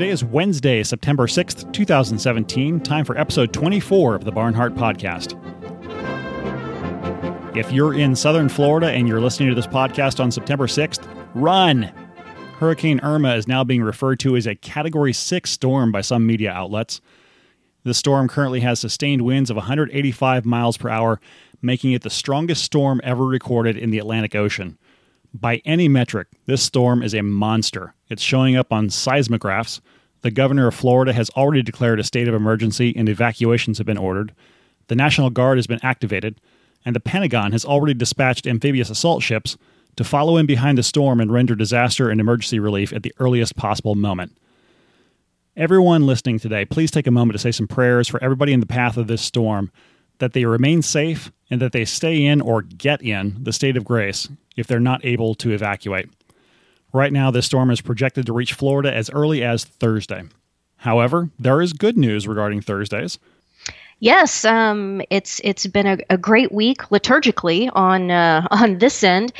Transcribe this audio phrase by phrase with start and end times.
[0.00, 2.80] Today is Wednesday, September 6th, 2017.
[2.80, 5.36] Time for episode 24 of the Barnhardt Podcast.
[7.54, 11.92] If you're in southern Florida and you're listening to this podcast on September 6th, run!
[12.58, 16.50] Hurricane Irma is now being referred to as a Category 6 storm by some media
[16.50, 17.02] outlets.
[17.84, 21.20] The storm currently has sustained winds of 185 miles per hour,
[21.60, 24.78] making it the strongest storm ever recorded in the Atlantic Ocean.
[25.34, 27.94] By any metric, this storm is a monster.
[28.10, 29.80] It's showing up on seismographs.
[30.22, 33.96] The governor of Florida has already declared a state of emergency and evacuations have been
[33.96, 34.34] ordered.
[34.88, 36.40] The National Guard has been activated,
[36.84, 39.56] and the Pentagon has already dispatched amphibious assault ships
[39.96, 43.56] to follow in behind the storm and render disaster and emergency relief at the earliest
[43.56, 44.36] possible moment.
[45.56, 48.66] Everyone listening today, please take a moment to say some prayers for everybody in the
[48.66, 49.70] path of this storm
[50.18, 53.84] that they remain safe and that they stay in or get in the state of
[53.84, 56.08] grace if they're not able to evacuate.
[56.92, 60.24] Right now, this storm is projected to reach Florida as early as Thursday.
[60.78, 63.18] However, there is good news regarding Thursdays.
[64.00, 69.32] Yes, um, it's it's been a, a, great week liturgically on uh, on this end.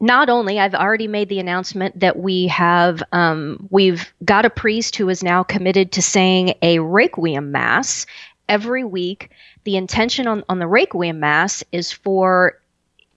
[0.00, 4.96] Not only I've already made the announcement that we have um, we've got a priest
[4.96, 8.06] who is now committed to saying a requiem mass
[8.48, 9.30] every week.
[9.64, 12.58] The intention on, on the requiem mass is for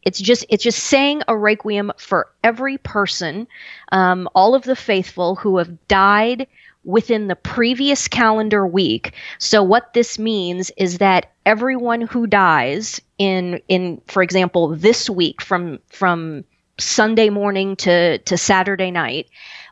[0.05, 3.47] it's just it's just saying a requiem for every person,
[3.91, 6.47] um, all of the faithful who have died
[6.83, 9.13] within the previous calendar week.
[9.39, 15.41] So what this means is that everyone who dies in in for example this week
[15.41, 16.45] from from
[16.77, 19.27] Sunday morning to to Saturday night,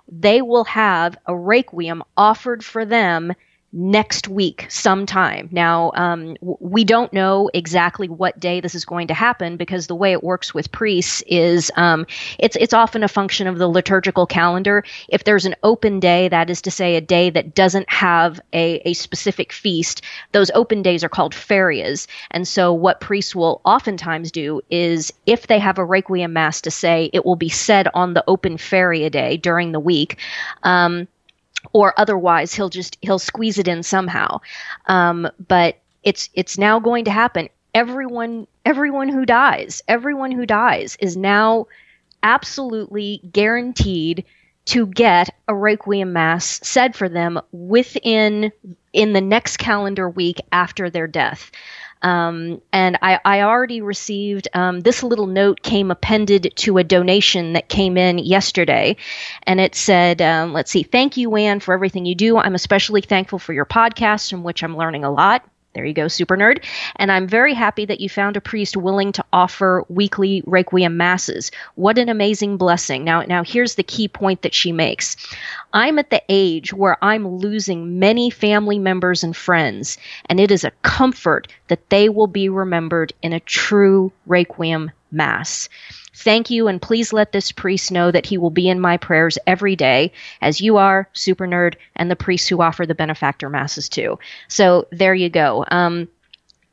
[0.08, 3.34] they will have a requiem offered for them
[3.73, 5.49] next week sometime.
[5.52, 9.95] Now, um, we don't know exactly what day this is going to happen because the
[9.95, 12.05] way it works with priests is um,
[12.38, 14.83] it's it's often a function of the liturgical calendar.
[15.09, 18.75] If there's an open day, that is to say, a day that doesn't have a,
[18.88, 22.06] a specific feast, those open days are called ferias.
[22.31, 26.72] And so, what priests will oftentimes do is if they have a requiem mass to
[26.72, 30.19] say, it will be said on the open feria day during the week.
[30.62, 31.07] Um,
[31.72, 34.40] or otherwise he'll just he'll squeeze it in somehow.
[34.88, 37.50] Um, but it's it's now going to happen.
[37.74, 41.68] Everyone everyone who dies, everyone who dies is now
[42.22, 44.25] absolutely guaranteed
[44.66, 48.51] to get a requiem mass said for them within
[48.94, 51.51] in the next calendar week after their death.
[52.03, 57.53] Um, and I, I, already received um, this little note came appended to a donation
[57.53, 58.97] that came in yesterday,
[59.44, 62.38] and it said, um, "Let's see, thank you, Ann, for everything you do.
[62.38, 65.47] I'm especially thankful for your podcast, from which I'm learning a lot.
[65.73, 66.63] There you go, super nerd.
[66.97, 71.51] And I'm very happy that you found a priest willing to offer weekly requiem masses.
[71.75, 73.03] What an amazing blessing.
[73.03, 75.17] Now, now here's the key point that she makes.
[75.73, 79.97] I'm at the age where I'm losing many family members and friends,
[80.28, 85.69] and it is a comfort that they will be remembered in a true requiem mass.
[86.16, 89.40] Thank you, and please let this priest know that he will be in my prayers
[89.47, 93.90] every day, as you are, Super Nerd, and the priests who offer the benefactor masses
[93.90, 94.19] too.
[94.47, 95.66] So there you go.
[95.72, 96.07] Um,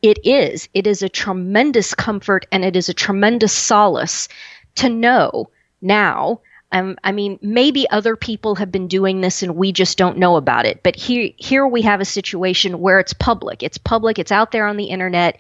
[0.02, 0.68] it is.
[0.74, 4.28] It is a tremendous comfort and it is a tremendous solace
[4.76, 5.50] to know
[5.82, 6.40] now.
[6.72, 10.36] Um, I mean, maybe other people have been doing this and we just don't know
[10.36, 10.82] about it.
[10.82, 13.62] But here, here we have a situation where it's public.
[13.62, 14.18] It's public.
[14.18, 15.38] It's out there on the internet.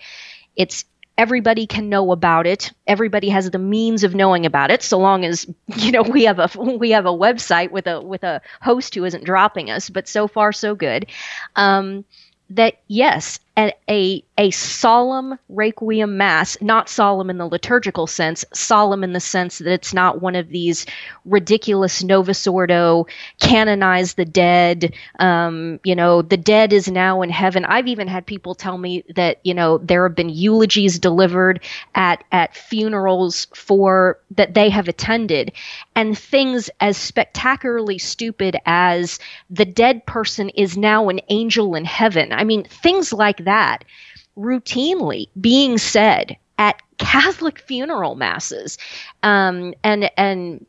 [0.56, 0.84] It's
[1.20, 2.72] everybody can know about it.
[2.86, 6.38] Everybody has the means of knowing about it, so long as you know we have
[6.38, 6.48] a
[6.78, 9.90] we have a website with a with a host who isn't dropping us.
[9.90, 11.06] But so far, so good.
[11.56, 12.04] Um,
[12.50, 19.04] that yes, a, a, a solemn requiem mass, not solemn in the liturgical sense, solemn
[19.04, 20.86] in the sense that it's not one of these
[21.24, 23.06] ridiculous Novus Ordo,
[23.40, 27.64] canonize the dead, um, you know, the dead is now in heaven.
[27.64, 31.60] I've even had people tell me that, you know, there have been eulogies delivered
[31.94, 35.52] at, at funerals for that they have attended
[35.94, 39.18] and things as spectacularly stupid as
[39.50, 42.32] the dead person is now an angel in heaven.
[42.32, 43.84] I mean, things like that
[44.36, 48.78] routinely being said at Catholic funeral masses.
[49.22, 50.66] Um, and, and,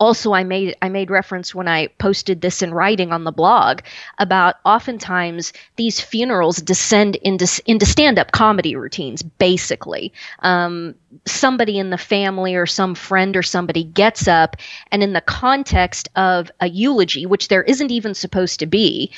[0.00, 3.80] also I made I made reference when I posted this in writing on the blog
[4.18, 9.22] about oftentimes these funerals descend into into stand up comedy routines.
[9.22, 10.94] Basically, um,
[11.26, 14.56] somebody in the family or some friend or somebody gets up
[14.90, 19.12] and in the context of a eulogy, which there isn't even supposed to be,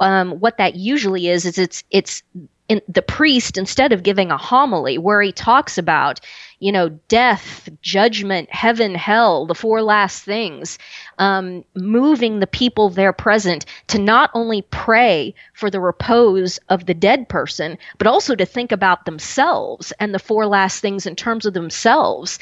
[0.00, 2.22] um, what that usually is is it's it's
[2.68, 6.20] in the priest instead of giving a homily where he talks about
[6.60, 10.78] you know, death, judgment, heaven, hell, the four last things,
[11.18, 16.94] um, moving the people there present to not only pray for the repose of the
[16.94, 21.46] dead person, but also to think about themselves and the four last things in terms
[21.46, 22.38] of themselves.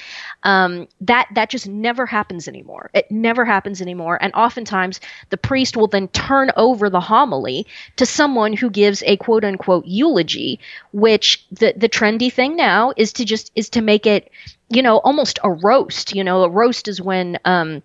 [0.47, 2.89] Um, that that just never happens anymore.
[2.95, 4.17] It never happens anymore.
[4.23, 5.01] And oftentimes,
[5.31, 7.67] the priest will then turn over the homily
[7.97, 10.61] to someone who gives a quote unquote eulogy,
[10.93, 14.31] which the the trendy thing now is to just is to make it,
[14.69, 16.15] you know, almost a roast.
[16.15, 17.83] You know, a roast is when um,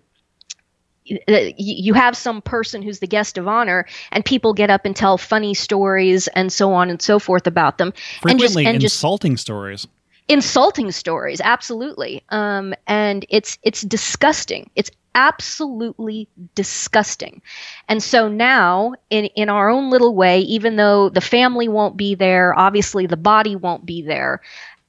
[1.04, 5.18] you have some person who's the guest of honor and people get up and tell
[5.18, 9.32] funny stories and so on and so forth about them frequently and just, and insulting
[9.32, 9.88] just, stories
[10.28, 12.22] insulting stories absolutely.
[12.28, 14.70] Um, and it's it's disgusting.
[14.76, 17.42] It's absolutely disgusting.
[17.88, 22.14] And so now in in our own little way even though the family won't be
[22.14, 24.40] there obviously the body won't be there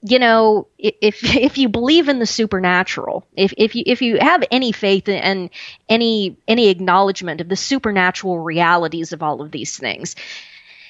[0.04, 4.44] you know, if if you believe in the supernatural, if if you if you have
[4.52, 5.50] any faith and
[5.90, 10.16] any any acknowledgement of the supernatural realities of all of these things,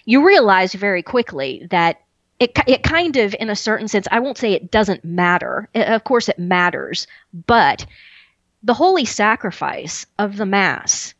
[0.05, 2.01] you realize very quickly that
[2.39, 5.69] it it kind of, in a certain sense, I won't say it doesn't matter.
[5.75, 7.07] Of course, it matters,
[7.47, 7.85] but
[8.63, 11.13] the holy sacrifice of the mass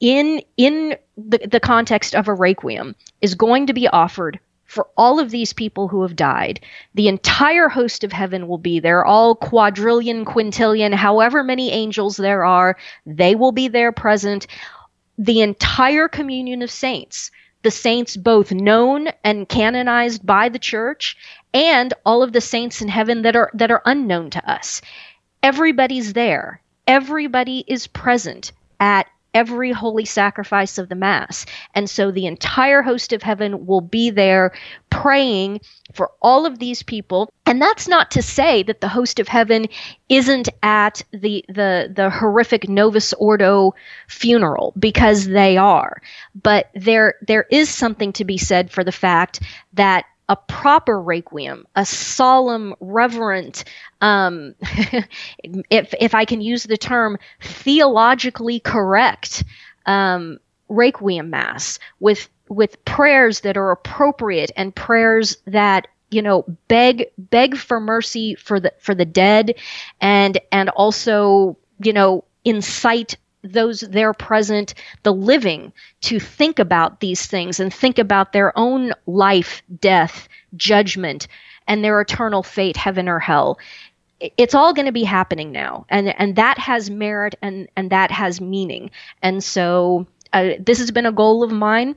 [0.00, 5.20] in in the, the context of a requiem is going to be offered for all
[5.20, 6.58] of these people who have died.
[6.94, 12.44] The entire host of heaven will be there, all quadrillion, quintillion, however many angels there
[12.44, 14.46] are, they will be there present.
[15.18, 17.30] The entire communion of saints,
[17.62, 21.16] the saints both known and canonized by the church,
[21.54, 24.82] and all of the saints in heaven that are that are unknown to us.
[25.42, 26.60] Everybody's there.
[26.86, 31.46] Everybody is present at every holy sacrifice of the Mass.
[31.74, 34.52] And so the entire host of heaven will be there
[34.90, 35.60] praying
[35.92, 37.30] for all of these people.
[37.46, 39.66] And that's not to say that the host of heaven
[40.08, 43.74] isn't at the, the, the horrific Novus Ordo
[44.06, 46.02] funeral, because they are.
[46.34, 49.40] But there, there is something to be said for the fact
[49.72, 53.64] that a proper requiem, a solemn, reverent,
[54.00, 54.54] um,
[55.68, 59.44] if if I can use the term theologically correct
[59.84, 60.38] um,
[60.70, 67.54] requiem mass with with prayers that are appropriate and prayers that you know beg beg
[67.58, 69.54] for mercy for the for the dead
[70.00, 75.72] and and also you know incite those there present, the living,
[76.02, 81.28] to think about these things and think about their own life, death, judgment,
[81.66, 83.58] and their eternal fate, heaven or hell.
[84.36, 88.10] It's all going to be happening now, and and that has merit and and that
[88.12, 88.90] has meaning.
[89.20, 91.96] And so uh, this has been a goal of mine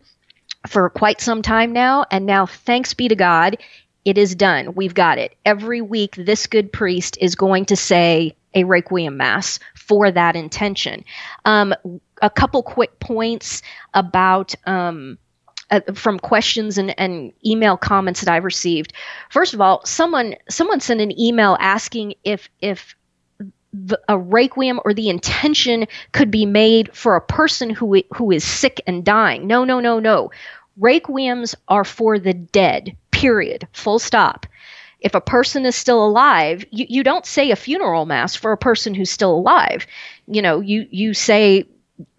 [0.68, 3.58] for quite some time now, and now thanks be to God,
[4.04, 4.74] it is done.
[4.76, 5.36] We've got it.
[5.46, 11.04] Every week, this good priest is going to say a requiem mass for that intention.
[11.46, 11.74] Um,
[12.22, 13.62] a couple quick points
[13.94, 14.56] about.
[14.66, 15.18] Um,
[15.72, 18.94] uh, from questions and, and email comments that I've received.
[19.32, 22.96] First of all, someone someone sent an email asking if if
[23.74, 28.44] the, a requiem or the intention could be made for a person who who is
[28.44, 29.48] sick and dying.
[29.48, 30.30] No, no, no, no.
[30.80, 32.96] Requiems are for the dead.
[33.10, 33.68] Period.
[33.74, 34.46] Full stop
[35.06, 38.58] if a person is still alive, you, you don't say a funeral mass for a
[38.58, 39.86] person who's still alive.
[40.28, 41.68] You know, you, you say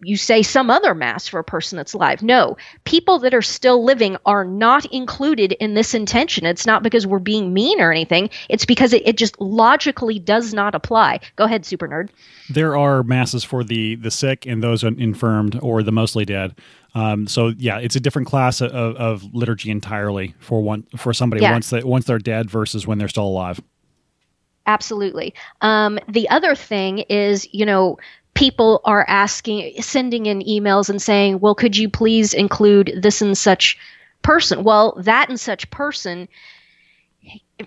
[0.02, 2.22] you say some other mass for a person that's alive.
[2.22, 6.46] No, people that are still living are not included in this intention.
[6.46, 8.30] It's not because we're being mean or anything.
[8.48, 11.20] It's because it, it just logically does not apply.
[11.36, 12.08] Go ahead, super nerd.
[12.48, 16.54] There are masses for the the sick and those infirmed or the mostly dead.
[16.94, 21.42] Um, so yeah, it's a different class of, of liturgy entirely for one for somebody
[21.42, 21.52] yeah.
[21.52, 23.60] once they once they're dead versus when they're still alive.
[24.66, 25.34] Absolutely.
[25.60, 27.98] Um, the other thing is, you know,
[28.36, 33.36] people are asking, sending in emails and saying, "Well, could you please include this and
[33.36, 33.76] such
[34.22, 36.28] person?" Well, that and such person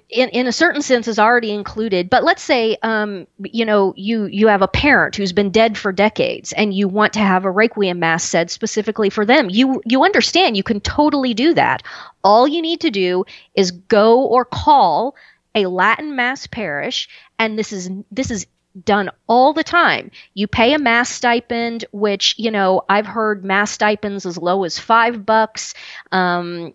[0.09, 2.09] in, in a certain sense is already included.
[2.09, 5.91] But let's say um, you know you you have a parent who's been dead for
[5.91, 9.49] decades and you want to have a requiem mass said specifically for them.
[9.49, 11.83] You you understand you can totally do that.
[12.23, 15.15] All you need to do is go or call
[15.55, 17.09] a latin mass parish
[17.39, 18.45] and this is this is
[18.85, 20.11] done all the time.
[20.33, 24.79] You pay a mass stipend, which, you know, I've heard mass stipends as low as
[24.79, 25.73] five bucks.
[26.11, 26.73] Um,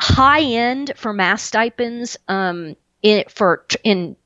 [0.00, 4.16] high end for mass stipends um, in for in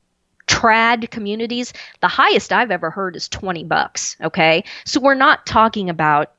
[0.47, 4.64] trad communities, the highest I've ever heard is 20 bucks, okay?
[4.85, 6.33] So we're not talking about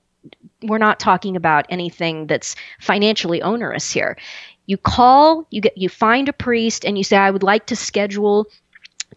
[0.62, 4.18] we're not talking about anything that's financially onerous here.
[4.68, 7.76] You call, you get you find a priest and you say I would like to
[7.76, 8.48] schedule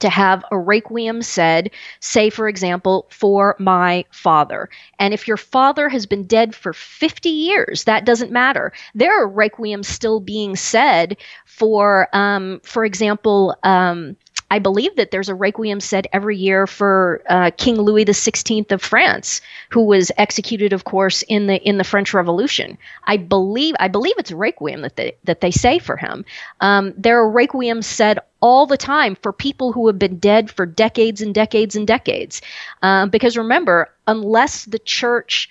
[0.00, 1.70] to have a requiem said,
[2.00, 4.68] say, for example, for my father.
[4.98, 8.72] And if your father has been dead for 50 years, that doesn't matter.
[8.94, 14.16] There are requiems still being said for, um, for example, um,
[14.50, 18.82] I believe that there's a requiem said every year for uh, King Louis XVI of
[18.82, 22.78] France, who was executed, of course, in the in the French Revolution.
[23.04, 26.24] I believe I believe it's a requiem that they that they say for him.
[26.60, 30.66] Um, there are requiems said all the time for people who have been dead for
[30.66, 32.42] decades and decades and decades.
[32.82, 35.48] Um, because remember, unless the church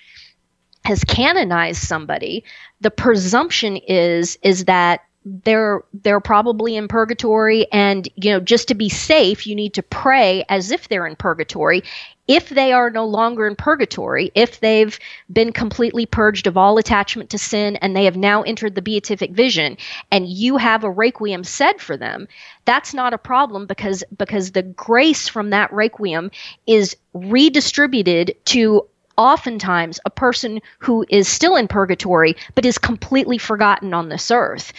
[0.84, 2.44] has canonized somebody,
[2.80, 7.70] the presumption is is that they're they're probably in purgatory.
[7.72, 11.16] And you know just to be safe you need to pray as if they're in
[11.16, 11.82] purgatory.
[12.26, 14.98] If they are no longer in purgatory if they've
[15.32, 19.32] been completely purged of all attachment to sin and they have now entered the beatific
[19.32, 19.76] vision
[20.10, 22.26] and you have a requiem said for them
[22.64, 26.30] that's not a problem because because the grace from that requiem
[26.66, 33.94] is redistributed to oftentimes a person who is still in purgatory but is completely forgotten
[33.94, 34.72] on this earth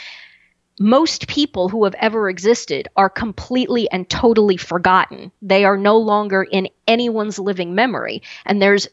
[0.79, 5.32] most people who have ever existed are completely and totally forgotten.
[5.41, 8.24] They are no longer in anyone's living memory.
[8.46, 8.88] And there's,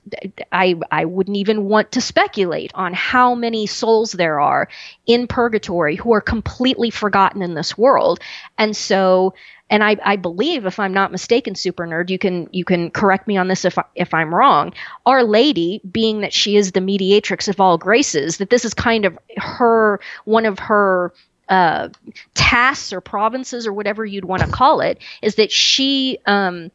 [0.52, 4.68] I, I wouldn't even want to speculate on how many souls there are
[5.06, 8.20] in purgatory who are completely forgotten in this world.
[8.58, 9.34] And so,
[9.68, 13.26] and I, I believe, if I'm not mistaken, Super Nerd, you can you can correct
[13.26, 14.74] me on this if I, if I'm wrong.
[15.06, 19.06] Our Lady, being that she is the mediatrix of all graces, that this is kind
[19.06, 21.14] of her one of her
[21.52, 21.90] uh,
[22.32, 26.71] tasks or provinces or whatever you'd want to call it is that she um,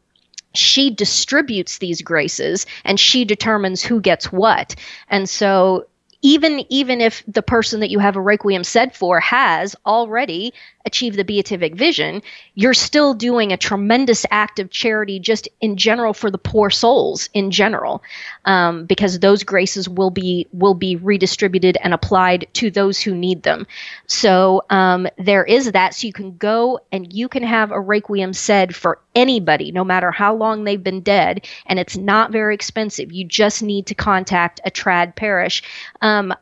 [0.53, 4.75] she distributes these graces and she determines who gets what.
[5.09, 5.87] And so
[6.21, 10.53] even even if the person that you have a requiem said for has already
[10.85, 12.21] achieved the beatific vision,
[12.53, 17.29] you're still doing a tremendous act of charity just in general for the poor souls
[17.33, 18.03] in general,
[18.47, 23.43] um, because those graces will be will be redistributed and applied to those who need
[23.43, 23.67] them.
[24.07, 25.93] So um, there is that.
[25.93, 30.11] So you can go and you can have a requiem said for anybody, no matter
[30.11, 33.11] how long they've been dead, and it's not very expensive.
[33.11, 35.61] You just need to contact a trad parish.
[36.01, 36.33] Um,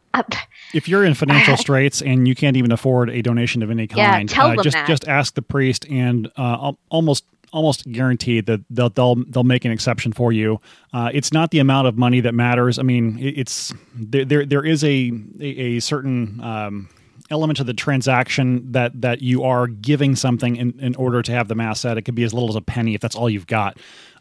[0.74, 4.30] if you're in financial straits and you can't even afford a donation of any kind,
[4.30, 4.88] yeah, tell uh, them just that.
[4.88, 9.72] just ask the priest, and uh, almost almost guaranteed that they'll they'll they'll make an
[9.72, 10.60] exception for you.
[10.94, 12.80] Uh, it's not the amount of money that matters.
[12.80, 16.90] I mean, it's there there, there is a a, a certain um,
[17.32, 21.48] element of the transaction that that you are giving something in, in order to have
[21.48, 21.98] the mass said.
[21.98, 23.78] It could be as little as a penny if that's all you've got.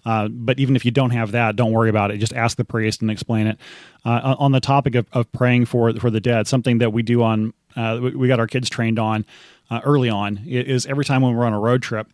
[0.06, 2.18] Uh, but even if you don't have that, don't worry about it.
[2.18, 3.58] Just ask the priest and explain it.
[4.04, 7.22] Uh, on the topic of, of praying for for the dead, something that we do
[7.22, 9.24] on uh, we got our kids trained on
[9.70, 12.08] uh, early on is every time when we're on a road trip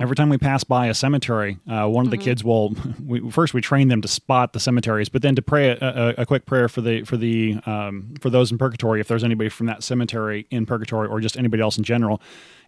[0.00, 2.24] every time we pass by a cemetery, uh, one of the mm-hmm.
[2.24, 5.70] kids will we, first we train them to spot the cemeteries, but then to pray
[5.70, 9.08] a, a, a quick prayer for the for the um, for those in purgatory, if
[9.08, 12.20] there's anybody from that cemetery in purgatory or just anybody else in general.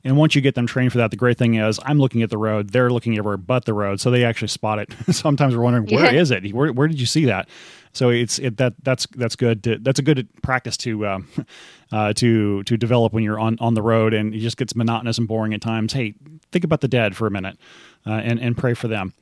[0.04, 2.30] And once you get them trained for that, the great thing is I'm looking at
[2.30, 4.94] the road, they're looking everywhere but the road, so they actually spot it.
[5.14, 6.20] Sometimes we're wondering where yeah.
[6.20, 6.52] is it?
[6.52, 7.48] Where, where did you see that?
[7.92, 9.62] So it's it, that that's that's good.
[9.64, 11.28] To, that's a good practice to um,
[11.92, 15.16] uh, to to develop when you're on on the road and it just gets monotonous
[15.16, 15.92] and boring at times.
[15.92, 16.14] Hey,
[16.52, 17.56] think about the dead for a minute
[18.04, 19.14] uh, and and pray for them.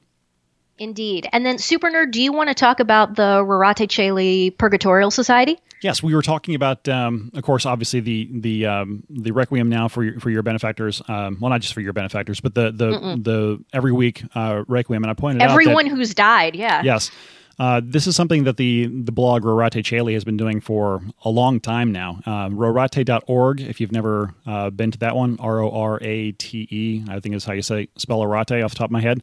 [0.83, 1.29] Indeed.
[1.33, 5.57] And then, Super Nerd, do you want to talk about the Rorate Caeli Purgatorial Society?
[5.81, 9.87] Yes, we were talking about, um, of course, obviously the the um, the requiem now
[9.87, 11.01] for your, for your benefactors.
[11.07, 13.23] Um, well, not just for your benefactors, but the the Mm-mm.
[13.23, 15.05] the every week uh, requiem.
[15.05, 16.57] And I pointed everyone out everyone who's died.
[16.57, 16.83] Yeah.
[16.83, 17.13] Yes.
[17.59, 21.29] Uh, this is something that the, the blog Rorate Caeli has been doing for a
[21.29, 22.19] long time now.
[22.27, 26.67] Uh, rorate.org, if you've never uh, been to that one, R O R A T
[26.71, 29.23] E, I think is how you say spell Rorate off the top of my head.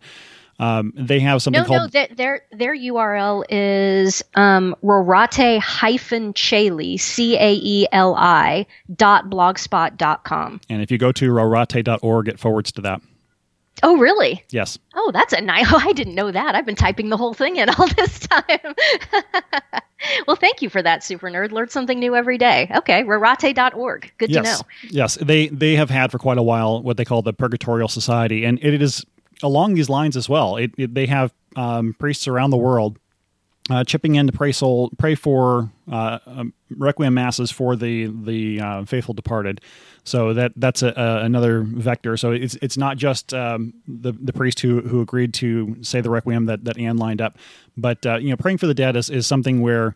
[0.60, 1.94] Um, they have something no, called.
[1.94, 9.98] No, their, their URL is um, Rorate hyphen C A E L I, dot blogspot
[9.98, 10.60] dot com.
[10.70, 13.02] And if you go to rorate.org, it forwards to that.
[13.82, 14.44] Oh, really?
[14.50, 14.78] Yes.
[14.96, 15.68] Oh, that's a nice.
[15.72, 16.56] Oh, I didn't know that.
[16.56, 18.76] I've been typing the whole thing in all this time.
[20.28, 21.52] well, thank you for that, Super Nerd.
[21.52, 22.72] Learn something new every day.
[22.76, 24.12] Okay, rorate.org.
[24.18, 24.60] Good yes.
[24.60, 24.70] to know.
[24.90, 28.46] Yes, they they have had for quite a while what they call the Purgatorial Society,
[28.46, 29.06] and it is
[29.42, 30.58] along these lines as well.
[30.58, 33.00] It, it, they have um, priests around the world
[33.70, 38.60] uh, chipping in to pray soul, pray for uh, um, requiem masses for the the
[38.60, 39.62] uh, faithful departed.
[40.04, 42.18] So that that's a, a, another vector.
[42.18, 46.10] So it's it's not just um, the the priest who who agreed to say the
[46.10, 47.38] requiem that that Ann lined up,
[47.78, 49.96] but uh, you know praying for the dead is, is something where.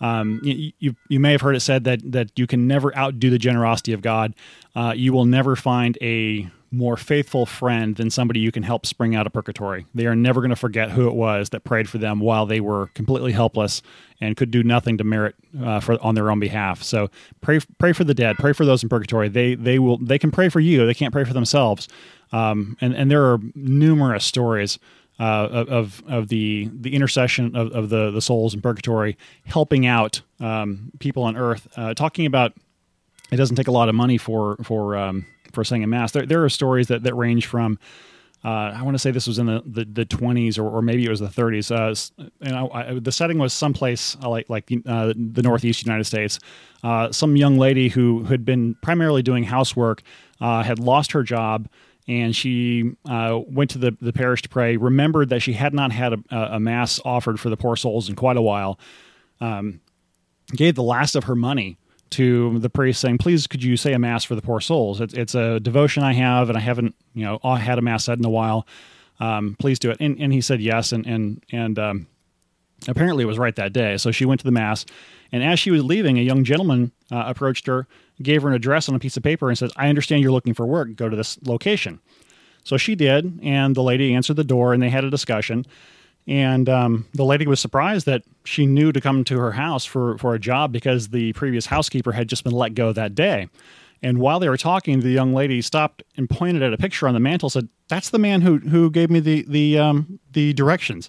[0.00, 3.30] Um, you, you, you may have heard it said that that you can never outdo
[3.30, 4.34] the generosity of God.
[4.74, 9.14] Uh, you will never find a more faithful friend than somebody you can help spring
[9.14, 9.86] out of purgatory.
[9.94, 12.60] They are never going to forget who it was that prayed for them while they
[12.60, 13.82] were completely helpless
[14.22, 16.82] and could do nothing to merit uh, for on their own behalf.
[16.82, 17.10] So
[17.42, 18.36] pray pray for the dead.
[18.38, 19.28] Pray for those in purgatory.
[19.28, 20.86] They they will they can pray for you.
[20.86, 21.88] They can't pray for themselves.
[22.32, 24.78] Um, and and there are numerous stories.
[25.20, 30.22] Uh, of of the the intercession of, of the the souls in purgatory, helping out
[30.40, 32.54] um, people on earth, uh, talking about
[33.30, 36.12] it doesn't take a lot of money for for um, for saying a mass.
[36.12, 37.78] There, there are stories that, that range from
[38.44, 41.04] uh, I want to say this was in the, the, the 20s or, or, maybe
[41.04, 41.70] it was the 30s.
[41.70, 46.04] Uh, and I, I, the setting was someplace uh, like like uh, the Northeast United
[46.04, 46.40] States.
[46.82, 50.02] Uh, some young lady who had been primarily doing housework
[50.40, 51.68] uh, had lost her job.
[52.08, 56.14] And she went to the, the parish to pray, remembered that she had not had
[56.14, 58.80] a, a mass offered for the poor souls in quite a while,
[59.40, 59.80] um,
[60.48, 61.78] gave the last of her money
[62.12, 65.00] to the priest saying, "Please, could you say a mass for the poor souls?
[65.00, 68.18] It's, it's a devotion I have, and I haven't, you know, had a mass said
[68.18, 68.66] in a while.
[69.20, 72.06] Um, please do it." And, and he said yes, and and and um,
[72.88, 73.96] apparently it was right that day.
[73.96, 74.86] So she went to the mass,
[75.32, 77.86] and as she was leaving, a young gentleman uh, approached her,
[78.22, 80.54] gave her an address on a piece of paper, and says, "I understand you're looking
[80.54, 80.94] for work.
[80.96, 82.00] Go to this location."
[82.64, 85.66] So she did, and the lady answered the door, and they had a discussion.
[86.26, 90.16] And um, the lady was surprised that she knew to come to her house for,
[90.18, 93.48] for a job because the previous housekeeper had just been let go that day.
[94.02, 97.14] And while they were talking, the young lady stopped and pointed at a picture on
[97.14, 97.50] the mantle.
[97.50, 101.08] Said, "That's the man who who gave me the the um, the directions."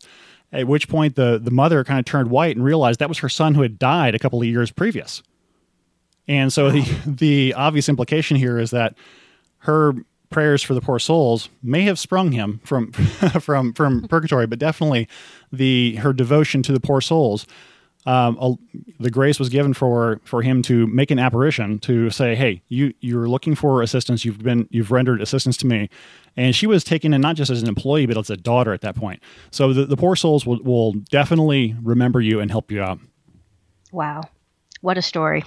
[0.52, 3.30] At which point, the the mother kind of turned white and realized that was her
[3.30, 5.24] son who had died a couple of years previous.
[6.28, 8.96] And so the the obvious implication here is that
[9.60, 9.96] her
[10.34, 12.92] prayers for the poor souls may have sprung him from
[13.40, 15.08] from from purgatory, but definitely
[15.52, 17.48] the her devotion to the poor souls.
[18.06, 18.60] Um,
[19.00, 22.94] the grace was given for for him to make an apparition to say, "Hey, you
[23.00, 24.26] you're looking for assistance.
[24.26, 25.90] You've been you've rendered assistance to me,"
[26.36, 28.82] and she was taken in not just as an employee, but as a daughter at
[28.82, 29.24] that point.
[29.52, 33.00] So the, the poor souls will will definitely remember you and help you out.
[33.94, 34.24] Wow,
[34.82, 35.46] what a story!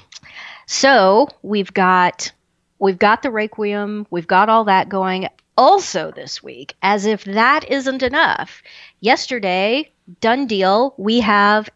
[0.66, 2.32] So we've got
[2.78, 5.28] We've got the Requiem, we've got all that going.
[5.58, 8.62] Also, this week, as if that isn't enough,
[9.00, 11.70] yesterday, done deal, we have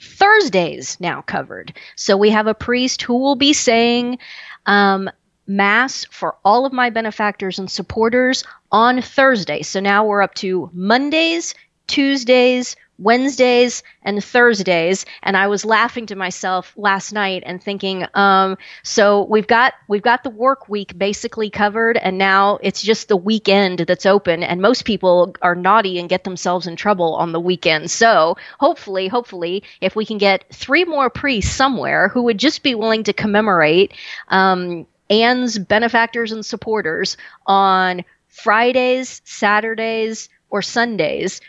[0.00, 1.72] Thursdays now covered.
[1.96, 4.18] So we have a priest who will be saying
[4.66, 5.10] um,
[5.46, 9.62] Mass for all of my benefactors and supporters on Thursday.
[9.62, 11.54] So now we're up to Mondays,
[11.86, 18.56] Tuesdays, Wednesdays and Thursdays, and I was laughing to myself last night and thinking, um,
[18.82, 23.16] so we've got we've got the work week basically covered, and now it's just the
[23.16, 27.40] weekend that's open, and most people are naughty and get themselves in trouble on the
[27.40, 27.90] weekend.
[27.90, 32.74] So hopefully, hopefully, if we can get three more priests somewhere who would just be
[32.74, 33.92] willing to commemorate
[34.28, 41.40] um, Ann's benefactors and supporters on Fridays, Saturdays, or Sundays,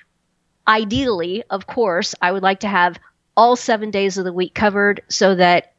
[0.67, 2.99] Ideally, of course, I would like to have
[3.37, 5.73] all seven days of the week covered so that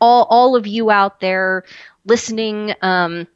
[0.00, 1.64] all, all of you out there
[2.04, 3.26] listening um,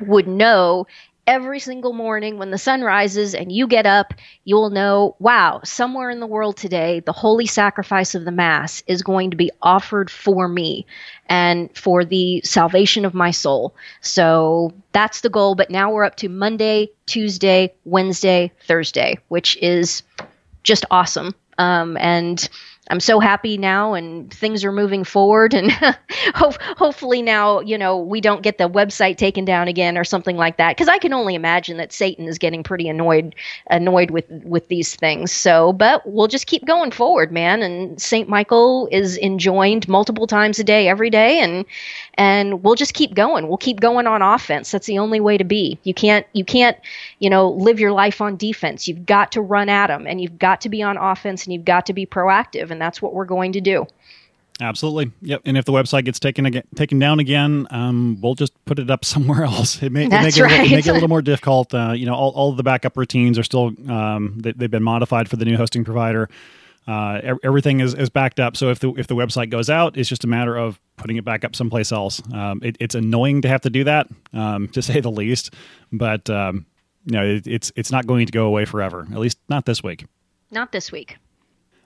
[0.00, 0.86] would know
[1.26, 6.08] every single morning when the sun rises and you get up, you'll know, wow, somewhere
[6.08, 10.08] in the world today, the holy sacrifice of the Mass is going to be offered
[10.08, 10.86] for me
[11.28, 13.74] and for the salvation of my soul.
[14.00, 15.56] So that's the goal.
[15.56, 20.04] But now we're up to Monday, Tuesday, Wednesday, Thursday, which is
[20.66, 21.34] just awesome.
[21.58, 22.48] Um, and
[22.88, 25.54] I'm so happy now, and things are moving forward.
[25.54, 25.72] And
[26.34, 30.56] hopefully now, you know, we don't get the website taken down again or something like
[30.58, 30.76] that.
[30.76, 33.34] Because I can only imagine that Satan is getting pretty annoyed,
[33.70, 35.32] annoyed with with these things.
[35.32, 37.62] So, but we'll just keep going forward, man.
[37.62, 41.64] And Saint Michael is enjoined multiple times a day, every day, and
[42.14, 43.48] and we'll just keep going.
[43.48, 44.70] We'll keep going on offense.
[44.70, 45.78] That's the only way to be.
[45.82, 46.76] You can't you can't
[47.18, 48.88] you know live your life on defense.
[48.88, 51.64] You've got to run at them, and you've got to be on offense, and you've
[51.64, 53.86] got to be proactive, and that's what we're going to do.
[54.60, 55.12] Absolutely.
[55.22, 55.42] Yep.
[55.44, 58.90] And if the website gets taken again, taken down again, um, we'll just put it
[58.90, 59.82] up somewhere else.
[59.82, 60.66] It may, That's it right.
[60.66, 61.74] it, make it a little more difficult.
[61.74, 65.28] Uh, you know, all, all the backup routines are still um, they, have been modified
[65.28, 66.28] for the new hosting provider.
[66.88, 68.56] Uh, everything is, is backed up.
[68.56, 71.24] So if the if the website goes out, it's just a matter of putting it
[71.24, 72.22] back up someplace else.
[72.32, 75.52] Um, it, it's annoying to have to do that, um, to say the least.
[75.92, 76.64] But um,
[77.06, 79.06] you know, it, it's it's not going to go away forever.
[79.10, 80.04] At least not this week.
[80.50, 81.16] Not this week.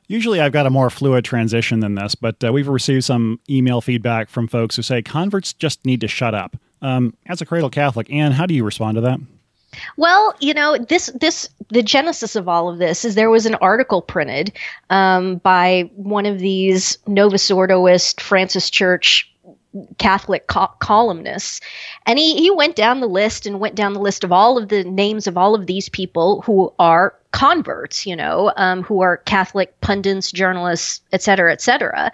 [0.08, 3.80] Usually, I've got a more fluid transition than this, but uh, we've received some email
[3.80, 6.56] feedback from folks who say converts just need to shut up.
[6.82, 9.20] Um, as a cradle Catholic, Ann, how do you respond to that?
[9.96, 13.54] Well, you know, this this the genesis of all of this is there was an
[13.56, 14.52] article printed
[14.88, 19.30] um, by one of these Novus Ordoist Francis Church
[19.98, 21.60] Catholic co- columnists.
[22.06, 24.68] And he, he went down the list and went down the list of all of
[24.68, 29.18] the names of all of these people who are converts, you know, um, who are
[29.18, 32.10] Catholic pundits, journalists, et cetera, et cetera.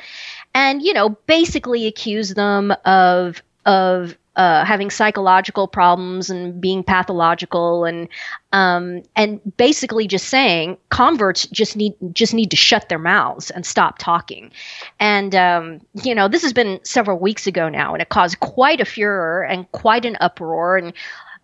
[0.55, 7.85] And, you know, basically accuse them of, of uh, having psychological problems and being pathological
[7.85, 8.09] and
[8.53, 13.65] um, and basically just saying converts just need just need to shut their mouths and
[13.65, 14.53] stop talking.
[15.01, 18.81] And um, you know this has been several weeks ago now, and it caused quite
[18.81, 20.77] a furor and quite an uproar.
[20.77, 20.93] And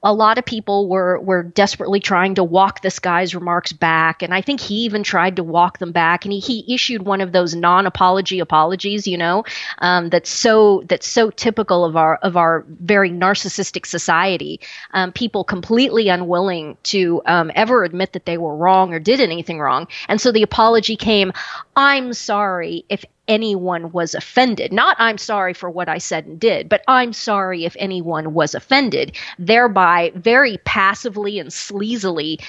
[0.02, 4.22] a lot of people were were desperately trying to walk this guy's remarks back.
[4.22, 6.24] And i think he even tried to walk them back.
[6.24, 9.44] And he, he issued one of those non-apology apologies you know
[9.78, 14.60] um, that's so that's so typical of our of our very narcissistic society.
[14.92, 19.60] Um, people completely unwilling to um, ever admit that they were wrong or did anything
[19.60, 19.88] wrong.
[20.08, 21.32] And so the apology came
[21.76, 24.72] i'm sorry if anyone was offended.
[24.72, 28.54] Not I'm sorry for what I said and did, but I'm sorry if anyone was
[28.54, 32.42] offended, thereby very passively and sleazily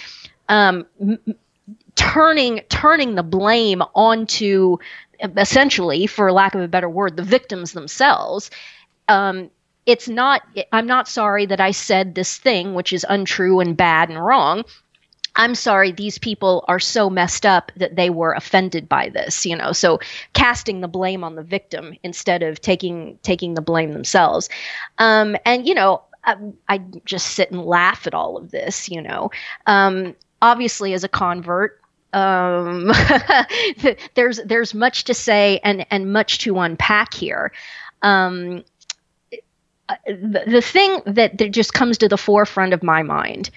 [0.50, 1.20] um, m-
[1.96, 4.78] turning turning the blame onto
[5.38, 8.50] essentially, for lack of a better word, the victims themselves.
[9.08, 9.50] Um,
[9.86, 14.10] it's not i'm not sorry that i said this thing which is untrue and bad
[14.10, 14.64] and wrong
[15.36, 19.56] I'm sorry, these people are so messed up that they were offended by this, you
[19.56, 19.72] know.
[19.72, 20.00] So
[20.34, 24.50] casting the blame on the victim instead of taking taking the blame themselves.
[25.00, 26.36] Um, and you know, I,
[26.70, 29.32] I, just sit and laugh at all of this, you know.
[29.66, 31.82] Um, obviously, as a convert,
[32.14, 32.92] um,
[34.14, 37.52] there's there's much to say and and much to unpack here.
[38.04, 38.64] Um,
[40.06, 43.50] the, the thing that, that just comes to the forefront of my mind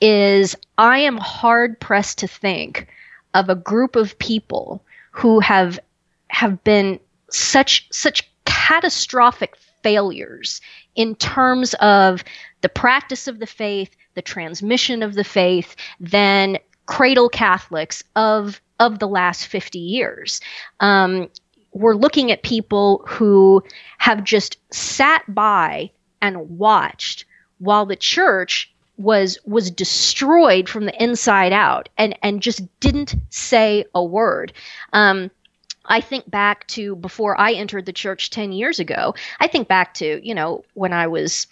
[0.00, 2.88] is I am hard pressed to think
[3.34, 5.78] of a group of people who have
[6.28, 10.60] have been such such catastrophic failures
[10.94, 12.24] in terms of
[12.62, 18.98] the practice of the faith, the transmission of the faith, than cradle Catholics of of
[18.98, 20.40] the last 50 years.
[20.80, 21.28] Um,
[21.72, 23.62] we're looking at people who
[23.98, 27.24] have just sat by and watched
[27.58, 33.84] while the church was was destroyed from the inside out and and just didn't say
[33.94, 34.52] a word
[34.92, 35.30] um,
[35.86, 39.14] I think back to before I entered the church 10 years ago.
[39.38, 41.46] I think back to, you know, when I was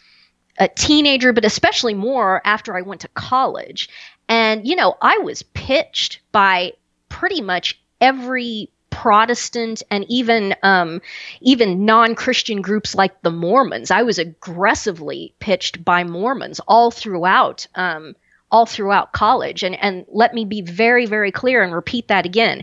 [0.59, 3.89] a teenager, but especially more after I went to college.
[4.29, 6.73] And, you know, I was pitched by
[7.09, 8.71] pretty much every
[9.03, 11.03] Protestant and even um,
[11.41, 13.91] even non-Christian groups like the Mormons.
[13.91, 18.15] I was aggressively pitched by Mormons all throughout um,
[18.53, 19.65] all throughout college.
[19.65, 22.63] And and let me be very very clear and repeat that again.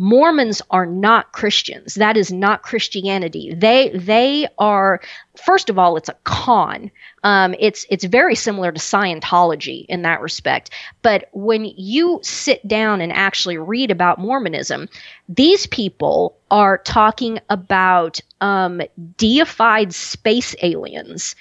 [0.00, 1.96] Mormons are not Christians.
[1.96, 3.52] That is not Christianity.
[3.52, 5.00] They they are
[5.36, 6.92] first of all, it's a con.
[7.24, 10.70] Um, it's it's very similar to Scientology in that respect.
[11.02, 14.88] But when you sit down and actually read about Mormonism,
[15.28, 18.80] these people are talking about um,
[19.16, 21.34] deified space aliens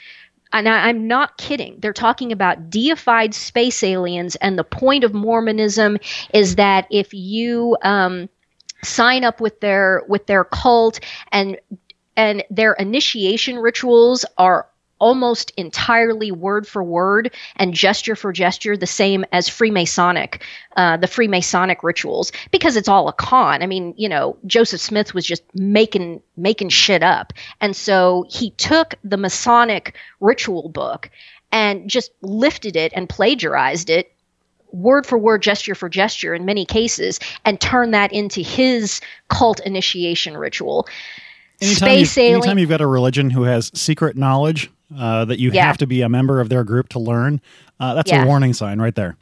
[0.52, 1.76] and I, am not kidding.
[1.80, 5.98] They're talking about deified space aliens, and the point of Mormonism
[6.34, 8.30] is that if you um,
[8.88, 11.00] sign up with their with their cult
[11.32, 11.58] and
[12.15, 14.67] and their initiation rituals are
[15.00, 20.41] almost entirely word for word and gesture for gesture the same as Freemasonic,
[20.76, 23.62] uh, the Freemasonic rituals, because it's all a con.
[23.62, 28.52] I mean, you know, Joseph Smith was just making making shit up, and so he
[28.52, 31.10] took the Masonic ritual book
[31.52, 34.12] and just lifted it and plagiarized it
[34.71, 39.60] word for word, gesture for gesture in many cases, and turn that into his cult
[39.62, 40.88] initiation ritual.
[41.62, 42.36] Anytime Space alien.
[42.36, 45.65] Anytime you've got a religion who has secret knowledge uh, that you yeah.
[45.65, 47.41] have to be a member of their group to learn,
[47.80, 48.23] uh, that's yeah.
[48.23, 49.17] a warning sign right there.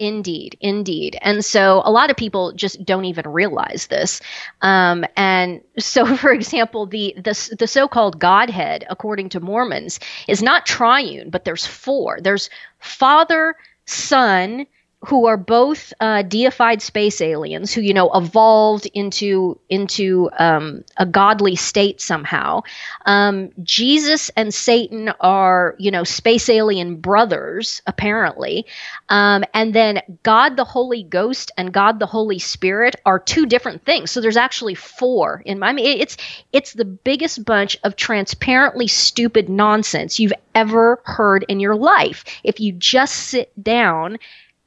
[0.00, 1.18] Indeed, indeed.
[1.22, 4.20] And so a lot of people just don't even realize this.
[4.62, 9.98] Um, and so, for example, the, the, the so-called Godhead, according to Mormons,
[10.28, 12.20] is not triune, but there's four.
[12.20, 12.48] There's
[12.78, 14.66] Father, Son,
[15.08, 21.06] who are both uh, deified space aliens who you know evolved into into um, a
[21.06, 22.60] godly state somehow.
[23.06, 28.66] Um, Jesus and Satan are you know space alien brothers apparently,
[29.08, 33.86] um, and then God the Holy Ghost and God the Holy Spirit are two different
[33.86, 34.10] things.
[34.10, 35.68] So there's actually four in my.
[35.68, 36.18] I mean, it's
[36.52, 42.24] it's the biggest bunch of transparently stupid nonsense you've ever heard in your life.
[42.44, 44.18] If you just sit down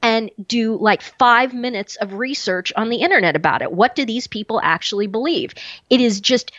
[0.01, 3.71] and do like five minutes of research on the internet about it.
[3.71, 5.53] What do these people actually believe?
[5.89, 6.51] It is just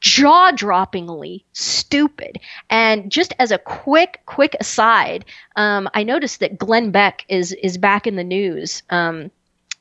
[0.00, 2.40] jaw-droppingly stupid.
[2.68, 5.24] And just as a quick, quick aside,
[5.56, 8.82] um, I noticed that Glenn Beck is is back in the news.
[8.90, 9.30] Um,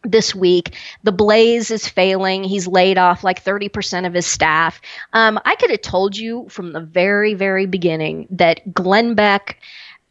[0.03, 0.75] this week.
[1.03, 2.43] The Blaze is failing.
[2.43, 4.81] He's laid off like 30% of his staff.
[5.13, 9.59] Um, I could have told you from the very, very beginning that Glenn Beck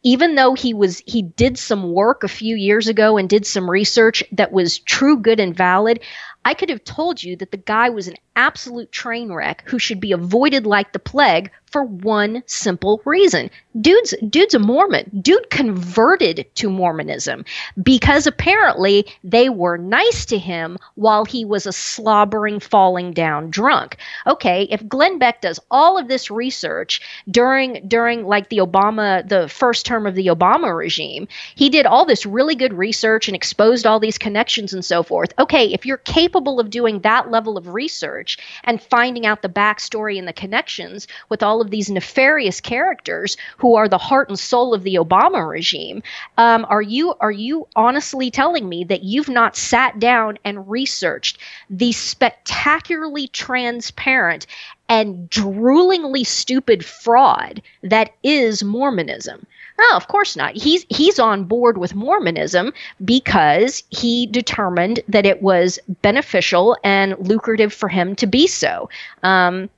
[0.03, 3.69] even though he was he did some work a few years ago and did some
[3.69, 5.99] research that was true good and valid
[6.45, 9.99] i could have told you that the guy was an absolute train wreck who should
[9.99, 13.49] be avoided like the plague for one simple reason.
[13.79, 15.09] Dude's dude's a Mormon.
[15.21, 17.45] Dude converted to Mormonism
[17.81, 23.95] because apparently they were nice to him while he was a slobbering falling down drunk.
[24.27, 26.99] Okay, if Glenn Beck does all of this research
[27.29, 32.03] during during like the Obama the first term of the Obama regime, he did all
[32.03, 35.31] this really good research and exposed all these connections and so forth.
[35.39, 40.17] Okay, if you're capable of doing that level of research and finding out the backstory
[40.17, 44.73] and the connections with all of these nefarious characters who are the heart and soul
[44.73, 46.01] of the Obama regime.
[46.37, 51.37] Um, are you are you honestly telling me that you've not sat down and researched
[51.69, 54.47] the spectacularly transparent
[54.87, 59.45] and droolingly stupid fraud that is Mormonism?
[59.89, 60.55] No, of course not.
[60.55, 62.71] He's he's on board with Mormonism
[63.03, 68.89] because he determined that it was beneficial and lucrative for him to be so.
[69.23, 69.69] Um,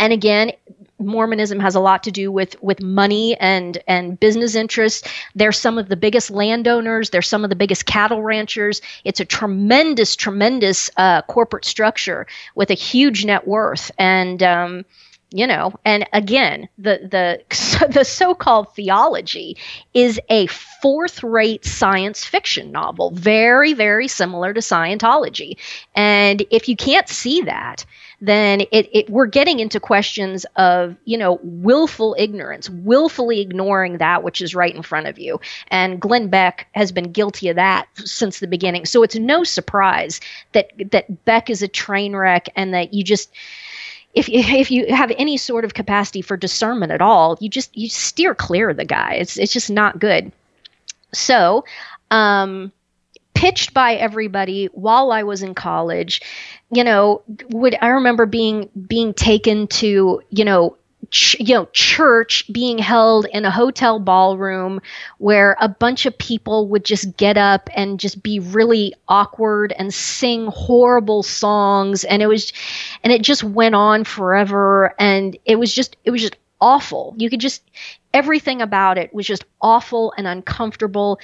[0.00, 0.52] and again,
[0.98, 5.08] Mormonism has a lot to do with with money and and business interests.
[5.36, 7.10] They're some of the biggest landowners.
[7.10, 8.80] They're some of the biggest cattle ranchers.
[9.04, 13.92] It's a tremendous, tremendous uh, corporate structure with a huge net worth.
[13.98, 14.84] And um,
[15.34, 19.56] you know and again the the the so-called theology
[19.92, 25.56] is a fourth-rate science fiction novel very very similar to scientology.
[25.94, 27.84] And if you can't see that
[28.20, 34.22] then it, it, we're getting into questions of you know willful ignorance willfully ignoring that
[34.22, 35.40] which is right in front of you.
[35.68, 38.86] And glenn beck has been guilty of that since the beginning.
[38.86, 40.20] So it's no surprise
[40.52, 43.32] that that beck is a train wreck and that you just
[44.14, 47.88] if if you have any sort of capacity for discernment at all, you just you
[47.88, 49.14] steer clear of the guy.
[49.14, 50.32] It's it's just not good.
[51.12, 51.64] So,
[52.10, 52.72] um,
[53.34, 56.22] pitched by everybody while I was in college,
[56.70, 60.76] you know, would I remember being being taken to you know
[61.10, 64.80] ch- you know church being held in a hotel ballroom
[65.18, 69.92] where a bunch of people would just get up and just be really awkward and
[69.92, 72.04] sing horrible songs.
[72.04, 72.52] And it was
[73.02, 74.94] and it just went on forever.
[74.98, 77.14] And it was just it was just awful.
[77.18, 77.62] You could just
[78.12, 81.18] everything about it was just awful and uncomfortable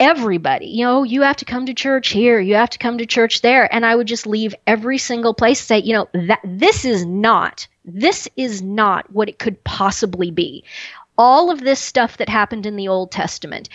[0.00, 0.66] everybody.
[0.66, 3.42] You know, you have to come to church here, you have to come to church
[3.42, 3.72] there.
[3.72, 7.68] And I would just leave every single place say, you know, that this is not,
[7.84, 10.64] this is not what it could possibly be.
[11.18, 13.68] All of this stuff that happened in the Old Testament,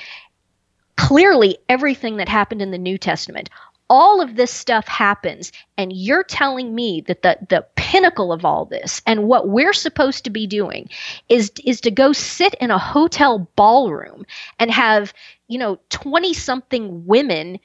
[0.98, 3.52] clearly everything that happened in the New Testament,
[3.90, 8.66] all of this stuff happens and you're telling me that the the pinnacle of all
[8.66, 10.90] this and what we're supposed to be doing
[11.30, 14.26] is is to go sit in a hotel ballroom
[14.60, 15.14] and have
[15.48, 17.60] you know 20 something women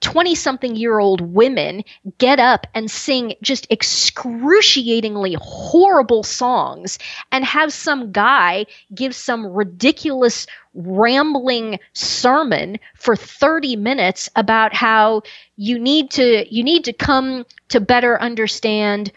[0.00, 1.82] 20 something year old women
[2.18, 6.98] get up and sing just excruciatingly horrible songs
[7.32, 15.22] and have some guy give some ridiculous rambling sermon for 30 minutes about how
[15.56, 19.10] you need to you need to come to better understand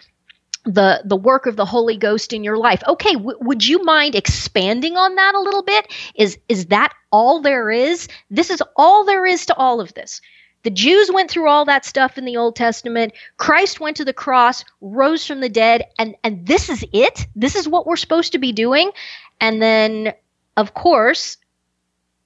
[0.65, 2.83] the the work of the holy ghost in your life.
[2.87, 5.87] Okay w- would you mind expanding on that a little bit?
[6.15, 8.07] Is is that all there is?
[8.29, 10.21] This is all there is to all of this
[10.63, 13.13] the Jews went through all that stuff in the Old Testament.
[13.37, 17.27] Christ went to the cross, rose from the dead, and and this is it?
[17.35, 18.91] This is what we're supposed to be doing?
[19.39, 20.13] And then
[20.57, 21.37] of course,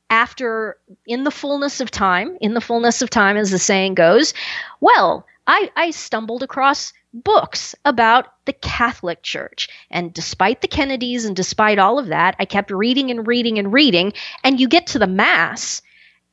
[0.10, 4.34] after in the fullness of time, in the fullness of time as the saying goes,
[4.80, 9.70] well, I, I stumbled across books about the Catholic Church.
[9.92, 13.72] And despite the Kennedys and despite all of that, I kept reading and reading and
[13.72, 14.14] reading.
[14.44, 15.82] And you get to the Mass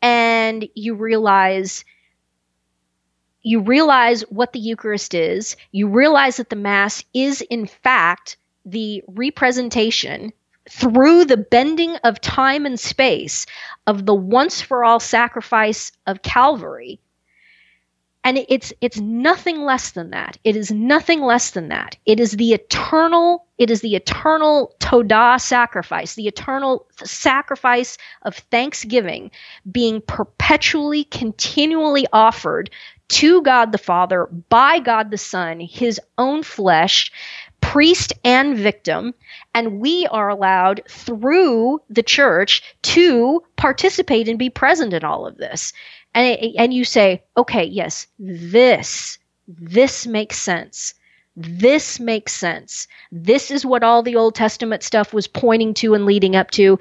[0.02, 1.84] and you realize
[3.42, 8.36] you realize what the Eucharist is, you realize that the Mass is, in fact,
[8.66, 10.32] the representation
[10.68, 13.46] through the bending of time and space
[13.86, 17.00] of the once for all sacrifice of Calvary.
[18.22, 20.36] And it's it's nothing less than that.
[20.44, 21.96] It is nothing less than that.
[22.04, 29.30] It is the eternal, it is the eternal Todah sacrifice, the eternal sacrifice of thanksgiving
[29.70, 32.70] being perpetually, continually offered
[33.08, 37.10] to God the Father by God the Son, his own flesh,
[37.60, 39.14] priest and victim,
[39.54, 45.38] and we are allowed through the church to participate and be present in all of
[45.38, 45.72] this.
[46.14, 50.94] And, and you say, okay, yes, this, this makes sense.
[51.36, 52.88] This makes sense.
[53.12, 56.78] This is what all the Old Testament stuff was pointing to and leading up to.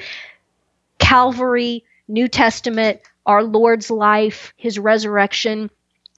[0.98, 5.70] Calvary, New Testament, our Lord's life, his resurrection,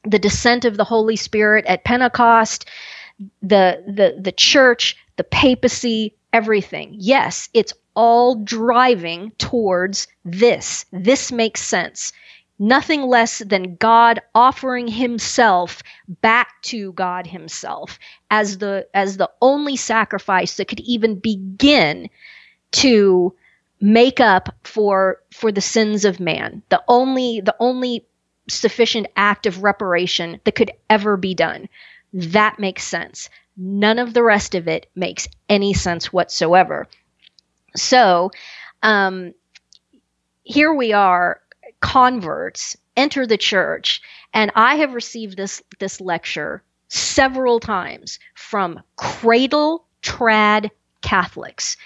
[0.04, 2.65] the descent of the Holy Spirit at Pentecost,
[3.41, 6.95] the the the church, the papacy, everything.
[6.97, 10.86] Yes, it's all driving towards this.
[10.91, 12.13] This makes sense.
[12.63, 17.97] Nothing less than God offering himself back to God himself
[18.30, 22.08] as the as the only sacrifice that could even begin
[22.74, 23.34] to
[23.82, 26.62] make up for for the sins of man.
[26.69, 28.06] The only the only
[28.47, 31.67] sufficient act of reparation that could ever be done.
[32.13, 33.32] That makes sense.
[33.58, 36.88] None of the rest of it makes any sense whatsoever.
[37.76, 38.30] So,
[38.84, 39.34] um,
[40.43, 41.41] here we are,
[41.81, 44.01] converts enter the church,
[44.33, 50.69] and I have received this this lecture several times from cradle trad
[51.01, 51.77] Catholics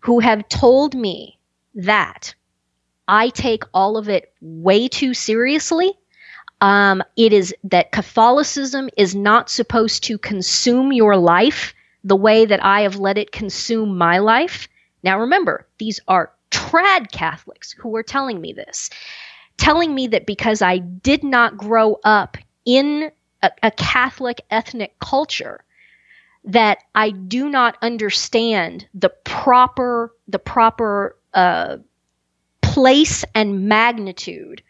[0.00, 1.38] who have told me
[1.74, 2.34] that
[3.06, 5.94] I take all of it way too seriously
[6.60, 12.62] um, it is that Catholicism is not supposed to consume your life the way that
[12.62, 14.68] I have let it consume my life.
[15.02, 18.90] Now, remember, these are trad Catholics who were telling me this,
[19.56, 23.10] telling me that because I did not grow up in
[23.42, 25.64] a, a Catholic ethnic culture,
[26.44, 31.76] that I do not understand the proper the proper uh,
[32.62, 34.62] place and magnitude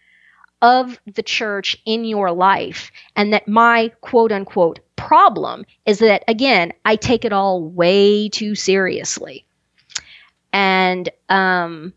[0.63, 6.73] of the church in your life, and that my quote unquote problem is that, again,
[6.85, 9.47] I take it all way too seriously.
[10.53, 11.93] And um,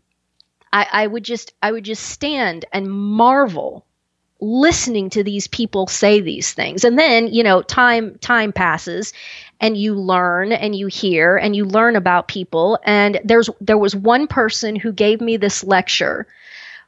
[0.72, 3.86] I, I would just I would just stand and marvel
[4.40, 6.84] listening to these people say these things.
[6.84, 9.12] And then you know time time passes
[9.60, 12.78] and you learn and you hear and you learn about people.
[12.84, 16.26] And there's there was one person who gave me this lecture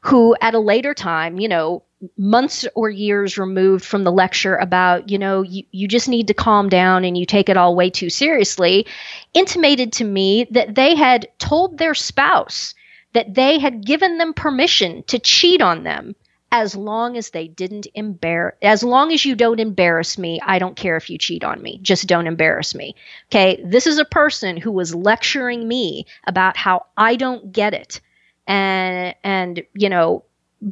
[0.02, 1.82] who at a later time, you know,
[2.16, 6.34] months or years removed from the lecture about, you know, you, you just need to
[6.34, 8.86] calm down and you take it all way too seriously,
[9.34, 12.74] intimated to me that they had told their spouse
[13.12, 16.14] that they had given them permission to cheat on them
[16.52, 20.76] as long as they didn't embarrass as long as you don't embarrass me i don't
[20.76, 22.94] care if you cheat on me just don't embarrass me.
[23.30, 23.60] Okay?
[23.64, 28.00] This is a person who was lecturing me about how i don't get it.
[28.46, 30.24] And and you know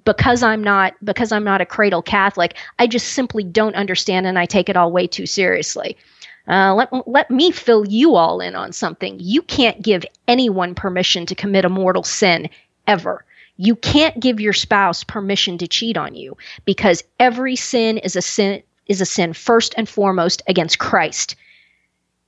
[0.05, 4.39] because I'm not because I'm not a cradle Catholic, I just simply don't understand and
[4.39, 5.97] I take it all way too seriously.
[6.47, 9.19] Uh, let, let me fill you all in on something.
[9.19, 12.51] You can't give anyone permission to commit a mortal sin
[12.87, 13.25] ever.
[13.57, 18.23] You can't give your spouse permission to cheat on you because every sin is a
[18.23, 21.37] sin is a sin first and foremost against Christ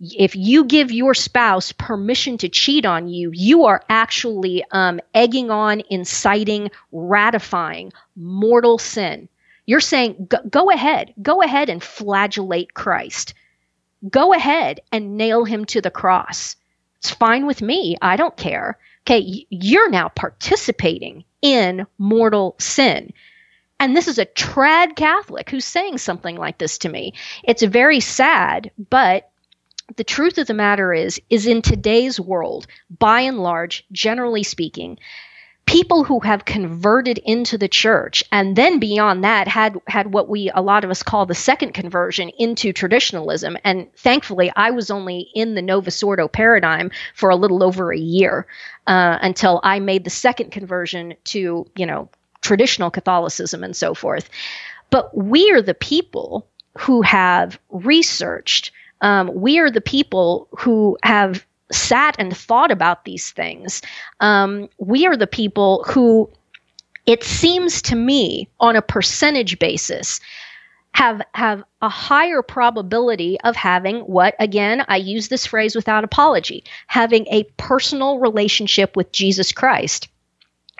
[0.00, 5.50] if you give your spouse permission to cheat on you, you are actually um, egging
[5.50, 9.28] on, inciting, ratifying mortal sin.
[9.64, 13.34] You're saying, go ahead, go ahead and flagellate Christ.
[14.08, 16.56] Go ahead and nail him to the cross.
[16.98, 17.96] It's fine with me.
[18.00, 18.78] I don't care.
[19.02, 23.12] Okay, you're now participating in mortal sin.
[23.78, 27.14] And this is a trad Catholic who's saying something like this to me.
[27.44, 29.30] It's very sad, but
[29.94, 32.66] the truth of the matter is is in today's world
[32.98, 34.98] by and large generally speaking
[35.66, 40.50] people who have converted into the church and then beyond that had had what we
[40.54, 43.56] a lot of us call the second conversion into traditionalism.
[43.64, 47.98] And thankfully i was only in the novus ordo paradigm for a little over a
[47.98, 48.46] year
[48.86, 52.08] uh, until i made the second conversion to you know
[52.40, 54.30] traditional catholicism and so forth.
[54.90, 56.46] But we are the people
[56.78, 58.70] who have researched
[59.00, 63.82] um, we are the people who have sat and thought about these things.
[64.20, 66.30] Um, we are the people who,
[67.06, 70.20] it seems to me, on a percentage basis,
[70.92, 76.64] have have a higher probability of having what again I use this phrase without apology
[76.86, 80.08] having a personal relationship with Jesus Christ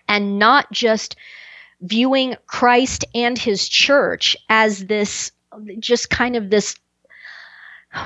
[0.09, 1.17] and not just
[1.83, 5.33] viewing Christ and his church as this
[5.81, 6.77] just kind of this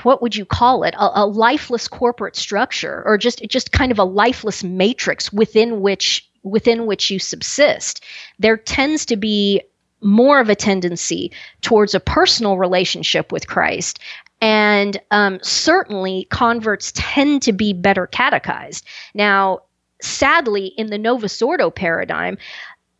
[0.02, 3.98] what would you call it a, a, lifeless corporate structure or just just kind of
[3.98, 8.04] a lifeless matrix within which within which you subsist
[8.38, 9.62] there tends to be
[10.02, 13.98] more of a tendency towards a personal relationship with Christ.
[14.40, 18.86] And um, certainly, converts tend to be better catechized.
[19.14, 19.60] Now,
[20.00, 22.38] sadly, in the Novus Ordo paradigm,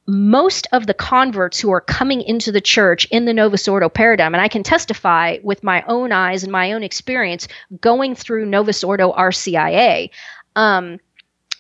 [0.07, 4.35] most of the converts who are coming into the church in the Novus Ordo paradigm,
[4.35, 7.49] and I can testify with my own eyes and my own experience
[7.81, 10.11] going through Novus Ordo RCIA,
[10.57, 10.99] um,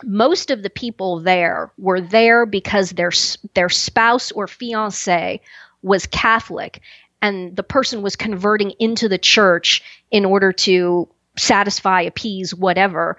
[0.02, 3.12] most of the people there were there because their
[3.54, 5.40] their spouse or fiance
[5.82, 6.80] was Catholic,
[7.22, 13.18] and the person was converting into the church in order to satisfy, appease, whatever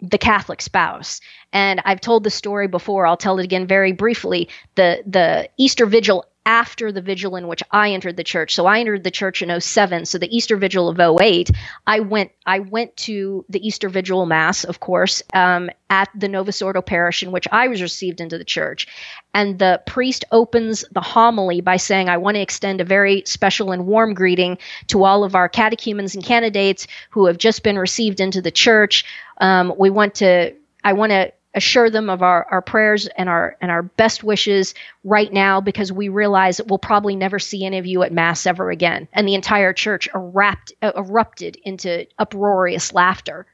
[0.00, 1.20] the Catholic spouse.
[1.52, 3.06] And I've told the story before.
[3.06, 4.48] I'll tell it again very briefly.
[4.74, 8.54] The the Easter Vigil after the vigil in which I entered the church.
[8.54, 10.04] So I entered the church in 07.
[10.04, 11.50] So the Easter Vigil of 08,
[11.86, 16.60] I went I went to the Easter Vigil Mass, of course, um, at the Novus
[16.60, 18.86] Ordo parish in which I was received into the church.
[19.32, 23.72] And the priest opens the homily by saying, I want to extend a very special
[23.72, 28.20] and warm greeting to all of our catechumens and candidates who have just been received
[28.20, 29.04] into the church.
[29.38, 33.56] Um, we want to I want to assure them of our, our prayers and our
[33.60, 34.74] and our best wishes
[35.04, 38.46] right now because we realize that we'll probably never see any of you at mass
[38.46, 39.08] ever again.
[39.12, 43.46] And the entire church erupt, uh, erupted into uproarious laughter.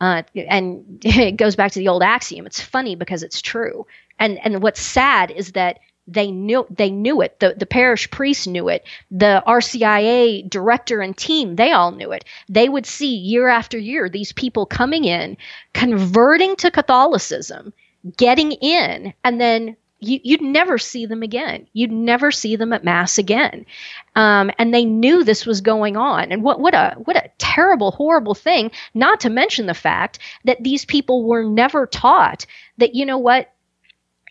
[0.00, 2.46] Uh, and it goes back to the old axiom.
[2.46, 3.86] It's funny because it's true.
[4.18, 7.40] And and what's sad is that they knew they knew it.
[7.40, 8.84] The the parish priest knew it.
[9.10, 12.24] The RCIA director and team, they all knew it.
[12.48, 15.36] They would see year after year these people coming in,
[15.72, 17.72] converting to Catholicism,
[18.16, 21.66] getting in, and then you, would never see them again.
[21.72, 23.64] You'd never see them at mass again.
[24.14, 26.30] Um, and they knew this was going on.
[26.30, 28.70] And what what a what a terrible, horrible thing.
[28.92, 32.44] Not to mention the fact that these people were never taught
[32.78, 33.53] that you know what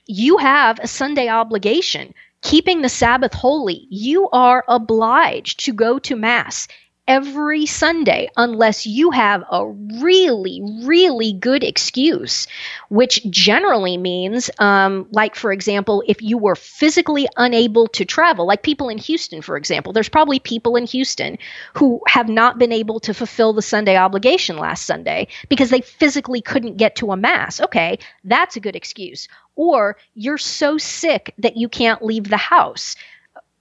[0.06, 2.14] you have a Sunday obligation.
[2.42, 6.68] Keeping the Sabbath holy, you are obliged to go to Mass
[7.08, 9.68] every Sunday unless you have a
[10.02, 12.48] really, really good excuse,
[12.90, 18.64] which generally means, um, like, for example, if you were physically unable to travel, like
[18.64, 21.38] people in Houston, for example, there's probably people in Houston
[21.74, 26.42] who have not been able to fulfill the Sunday obligation last Sunday because they physically
[26.42, 27.60] couldn't get to a Mass.
[27.60, 29.28] Okay, that's a good excuse.
[29.56, 32.96] Or you're so sick that you can't leave the house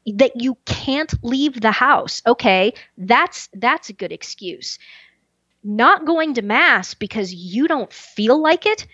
[0.07, 2.23] that you can't leave the house.
[2.27, 4.79] Okay, that's that's a good excuse.
[5.65, 8.87] Not going to mass because you don't feel like it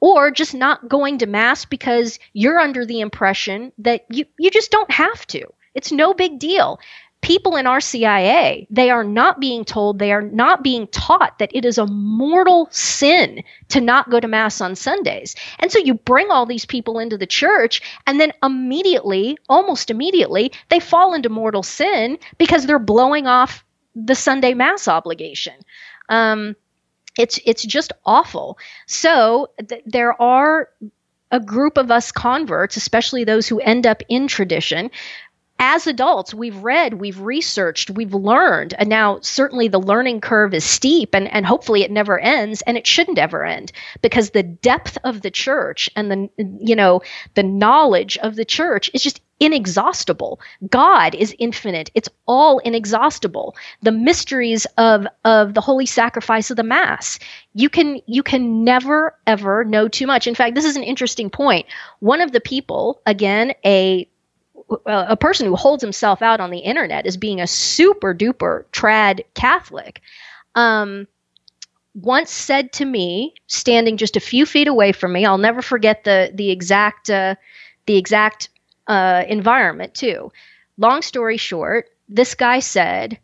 [0.00, 4.70] or just not going to mass because you're under the impression that you you just
[4.70, 5.46] don't have to.
[5.74, 6.80] It's no big deal
[7.26, 11.64] people in RCIA, they are not being told, they are not being taught that it
[11.64, 15.34] is a mortal sin to not go to Mass on Sundays.
[15.58, 20.52] And so you bring all these people into the church, and then immediately, almost immediately,
[20.68, 23.64] they fall into mortal sin because they're blowing off
[23.96, 25.54] the Sunday Mass obligation.
[26.08, 26.54] Um,
[27.18, 28.56] it's it's just awful.
[28.86, 30.68] So th- there are
[31.32, 34.92] a group of us converts, especially those who end up in tradition,
[35.58, 40.64] as adults, we've read, we've researched, we've learned, and now certainly the learning curve is
[40.64, 44.98] steep and, and hopefully it never ends, and it shouldn't ever end because the depth
[45.04, 46.28] of the church and the
[46.60, 47.00] you know
[47.34, 50.40] the knowledge of the church is just inexhaustible.
[50.68, 51.90] God is infinite.
[51.94, 53.54] It's all inexhaustible.
[53.82, 57.18] The mysteries of of the holy sacrifice of the mass.
[57.54, 60.26] You can you can never ever know too much.
[60.26, 61.66] In fact, this is an interesting point.
[62.00, 64.08] One of the people, again, a
[64.86, 69.24] a person who holds himself out on the internet as being a super duper trad
[69.34, 70.00] Catholic,
[70.54, 71.06] um,
[71.94, 76.04] once said to me, standing just a few feet away from me, I'll never forget
[76.04, 77.36] the the exact uh,
[77.86, 78.50] the exact
[78.86, 80.30] uh, environment too.
[80.76, 83.18] Long story short, this guy said,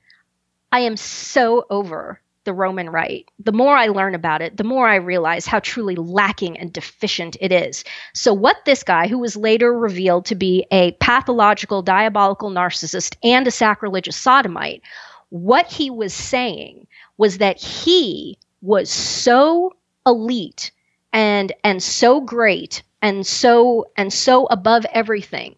[0.70, 3.30] "I am so over the Roman Rite.
[3.38, 7.36] The more I learn about it, the more I realize how truly lacking and deficient
[7.40, 7.84] it is.
[8.14, 13.46] So, what this guy, who was later revealed to be a pathological, diabolical narcissist and
[13.46, 14.82] a sacrilegious sodomite,
[15.30, 16.86] what he was saying
[17.16, 19.72] was that he was so
[20.06, 20.70] elite
[21.12, 25.56] and and so great and so and so above everything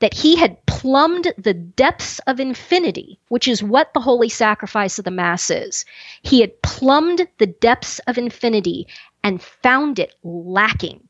[0.00, 5.04] that he had plumbed the depths of infinity, which is what the holy sacrifice of
[5.04, 5.84] the Mass is.
[6.22, 8.86] He had plumbed the depths of infinity
[9.22, 11.08] and found it lacking.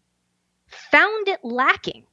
[0.68, 2.04] Found it lacking.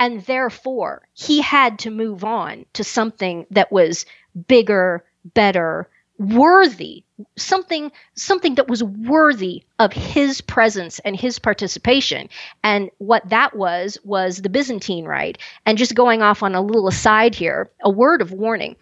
[0.00, 4.04] And therefore, he had to move on to something that was
[4.48, 5.88] bigger, better,
[6.22, 7.04] worthy
[7.36, 12.28] something something that was worthy of his presence and his participation.
[12.62, 15.38] And what that was was the byzantine rite.
[15.66, 18.76] And just going off on a little aside here a word of warning.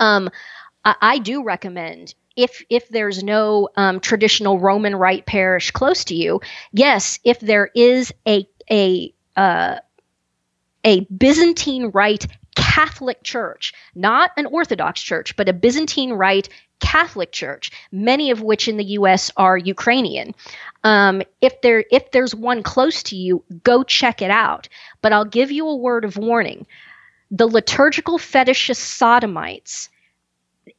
[0.00, 0.30] Um,
[0.84, 6.14] I, I do recommend if if there's no um, traditional Roman Rite parish close to
[6.14, 6.40] you,
[6.72, 9.76] yes, if there is a a uh,
[10.84, 16.48] a Byzantine Rite Catholic church, not an Orthodox church, but a Byzantine Rite
[16.80, 19.30] Catholic church, many of which in the U.S.
[19.36, 20.34] are Ukrainian.
[20.82, 24.68] Um, if there if there's one close to you, go check it out.
[25.02, 26.66] But I'll give you a word of warning:
[27.30, 29.88] the liturgical fetishist sodomites.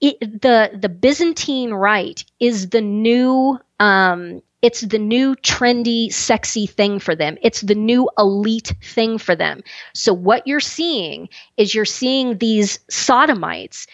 [0.02, 6.98] It, the the Byzantine rite is the new um, it's the new trendy, sexy thing
[6.98, 7.38] for them.
[7.44, 9.62] It's the new elite thing for them.
[9.94, 13.86] So what you're seeing is you're seeing these sodomites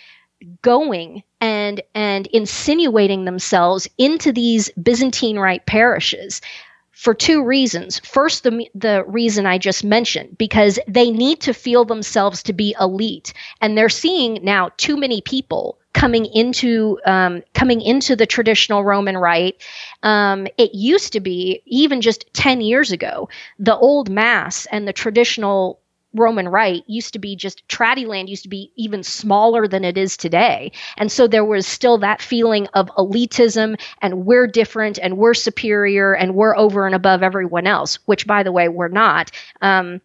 [0.61, 6.41] going and and insinuating themselves into these Byzantine rite parishes
[7.01, 7.99] for two reasons.
[7.99, 12.75] First, the the reason I just mentioned because they need to feel themselves to be
[12.79, 18.83] elite, and they're seeing now too many people coming into um, coming into the traditional
[18.83, 19.61] Roman rite.
[20.03, 24.93] Um, it used to be even just ten years ago, the old mass and the
[24.93, 25.80] traditional
[26.13, 29.97] Roman rite used to be just traddy land used to be even smaller than it
[29.97, 30.71] is today.
[30.97, 36.13] And so there was still that feeling of elitism and we're different and we're superior
[36.13, 39.31] and we're over and above everyone else, which by the way, we're not.
[39.61, 40.01] Um,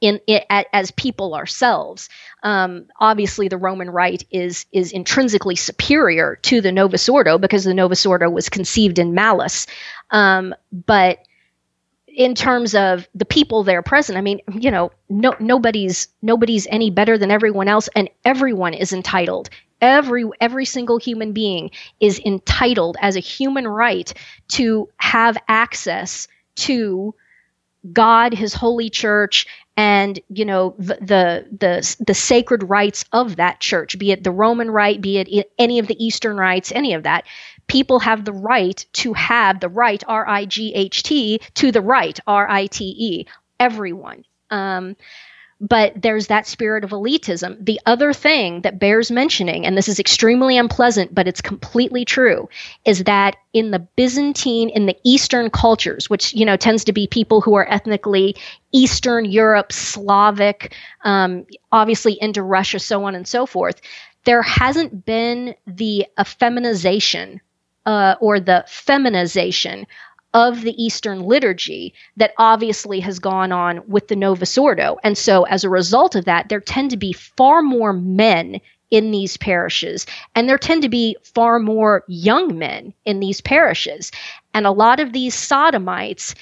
[0.00, 0.18] in
[0.48, 2.08] as people ourselves.
[2.42, 7.74] Um, obviously, the Roman Rite is is intrinsically superior to the Novus Ordo because the
[7.74, 9.66] Novus Ordo was conceived in malice.
[10.10, 11.18] Um, but
[12.14, 16.90] in terms of the people there present, I mean, you know, no, nobody's nobody's any
[16.90, 19.50] better than everyone else, and everyone is entitled.
[19.80, 24.12] Every every single human being is entitled as a human right
[24.48, 27.14] to have access to
[27.92, 29.46] God, His holy church,
[29.76, 34.30] and you know the, the the the sacred rites of that church, be it the
[34.30, 37.24] Roman rite, be it any of the Eastern rites, any of that.
[37.70, 41.80] People have the right to have the right, R I G H T, to the
[41.80, 43.26] right, R I T E.
[43.58, 44.24] Everyone.
[44.50, 44.96] Um,
[45.60, 47.62] but there's that spirit of elitism.
[47.64, 52.48] The other thing that bears mentioning, and this is extremely unpleasant, but it's completely true,
[52.86, 57.06] is that in the Byzantine, in the Eastern cultures, which you know tends to be
[57.06, 58.34] people who are ethnically
[58.72, 63.82] Eastern Europe, Slavic, um, obviously into Russia, so on and so forth,
[64.24, 67.40] there hasn't been the effeminization
[67.90, 69.84] uh, or the feminization
[70.32, 74.96] of the Eastern liturgy that obviously has gone on with the Novus Ordo.
[75.02, 78.60] And so, as a result of that, there tend to be far more men
[78.92, 84.12] in these parishes, and there tend to be far more young men in these parishes.
[84.54, 86.36] And a lot of these sodomites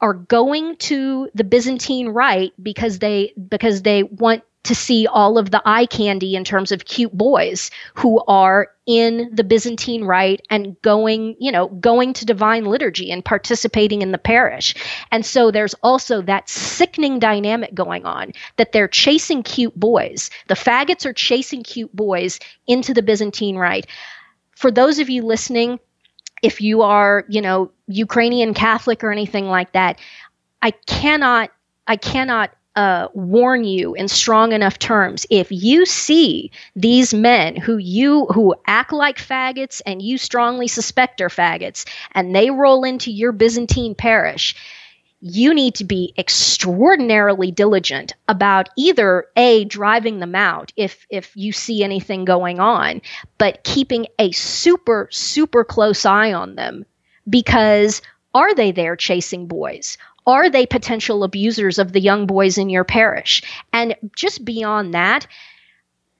[0.00, 5.50] are going to the Byzantine rite because they because they want to see all of
[5.50, 10.80] the eye candy in terms of cute boys who are in the Byzantine rite and
[10.82, 14.74] going, you know, going to divine liturgy and participating in the parish.
[15.10, 20.30] And so there's also that sickening dynamic going on that they're chasing cute boys.
[20.48, 23.86] The faggots are chasing cute boys into the Byzantine rite.
[24.52, 25.80] For those of you listening,
[26.42, 29.98] if you are, you know, Ukrainian Catholic or anything like that,
[30.60, 31.50] I cannot
[31.86, 35.26] I cannot uh, warn you in strong enough terms.
[35.30, 41.20] If you see these men who you who act like faggots and you strongly suspect
[41.20, 44.54] are faggots and they roll into your byzantine parish
[45.24, 51.52] you need to be extraordinarily diligent about either a driving them out if if you
[51.52, 53.00] see anything going on
[53.38, 56.84] but keeping a super super close eye on them
[57.30, 58.02] because
[58.34, 59.96] are they there chasing boys
[60.26, 63.42] are they potential abusers of the young boys in your parish?
[63.72, 65.26] And just beyond that,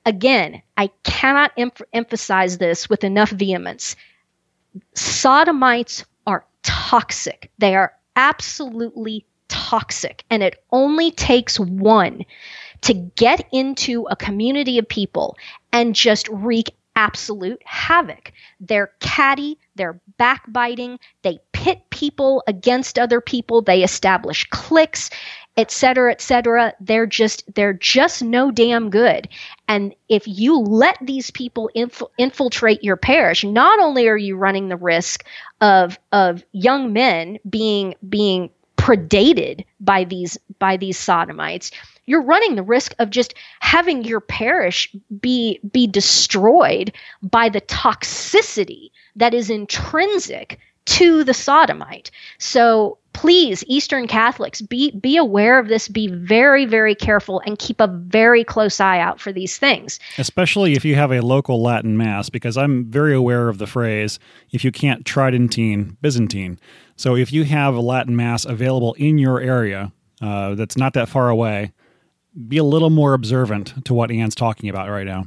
[0.05, 3.97] again, I cannot em- emphasize this with enough vehemence.
[4.95, 7.51] Sodomites are toxic.
[7.59, 10.25] They are absolutely toxic.
[10.31, 12.25] And it only takes one
[12.83, 15.37] to get into a community of people
[15.73, 18.33] and just wreak absolute havoc.
[18.61, 25.11] They're catty, they're backbiting, they pit people against other people, they establish cliques,
[25.57, 26.75] etc., etc.
[26.81, 29.29] They're just they're just no damn good.
[29.69, 34.69] And if you let these people inf- infiltrate your parish, not only are you running
[34.69, 35.25] the risk
[35.61, 38.51] of of young men being being
[38.83, 41.71] predated by these by these sodomites
[42.07, 48.91] you're running the risk of just having your parish be be destroyed by the toxicity
[49.15, 52.11] that is intrinsic to the sodomite.
[52.39, 55.89] So please eastern catholics be be aware of this.
[55.89, 59.99] Be very very careful and keep a very close eye out for these things.
[60.19, 64.19] Especially if you have a local latin mass because i'm very aware of the phrase
[64.51, 66.59] if you can't tridentine byzantine.
[66.97, 71.09] So if you have a latin mass available in your area uh, that's not that
[71.09, 71.73] far away
[72.49, 75.27] be a little more observant to what Ann's talking about right now.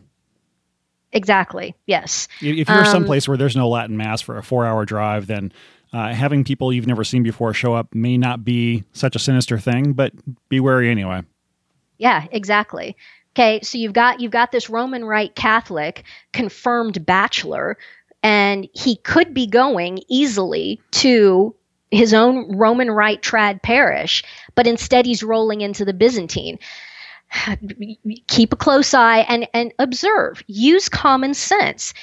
[1.11, 1.73] Exactly.
[1.85, 2.27] Yes.
[2.41, 5.53] If you're um, someplace where there's no latin mass for a four hour drive then
[5.95, 9.57] uh, having people you've never seen before show up may not be such a sinister
[9.57, 10.11] thing, but
[10.49, 11.23] be wary anyway.
[11.97, 12.97] Yeah, exactly.
[13.31, 17.77] Okay, so you've got you've got this Roman Rite Catholic confirmed bachelor,
[18.21, 21.55] and he could be going easily to
[21.91, 24.21] his own Roman Rite trad parish,
[24.53, 26.59] but instead he's rolling into the Byzantine.
[28.27, 30.43] Keep a close eye and, and observe.
[30.47, 31.93] Use common sense.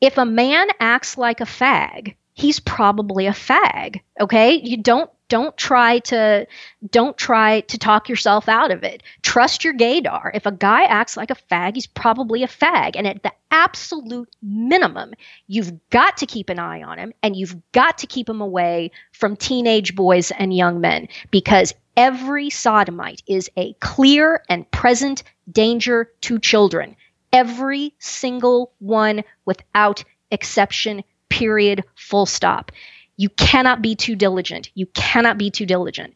[0.00, 4.00] If a man acts like a fag, he's probably a fag.
[4.18, 4.54] Okay.
[4.54, 6.46] You don't, don't try to,
[6.90, 9.02] don't try to talk yourself out of it.
[9.20, 10.30] Trust your gaydar.
[10.32, 12.96] If a guy acts like a fag, he's probably a fag.
[12.96, 15.12] And at the absolute minimum,
[15.48, 18.90] you've got to keep an eye on him and you've got to keep him away
[19.12, 25.22] from teenage boys and young men because every sodomite is a clear and present
[25.52, 26.96] danger to children.
[27.34, 32.72] Every single one without exception period, full stop.
[33.16, 34.70] You cannot be too diligent.
[34.74, 36.14] You cannot be too diligent.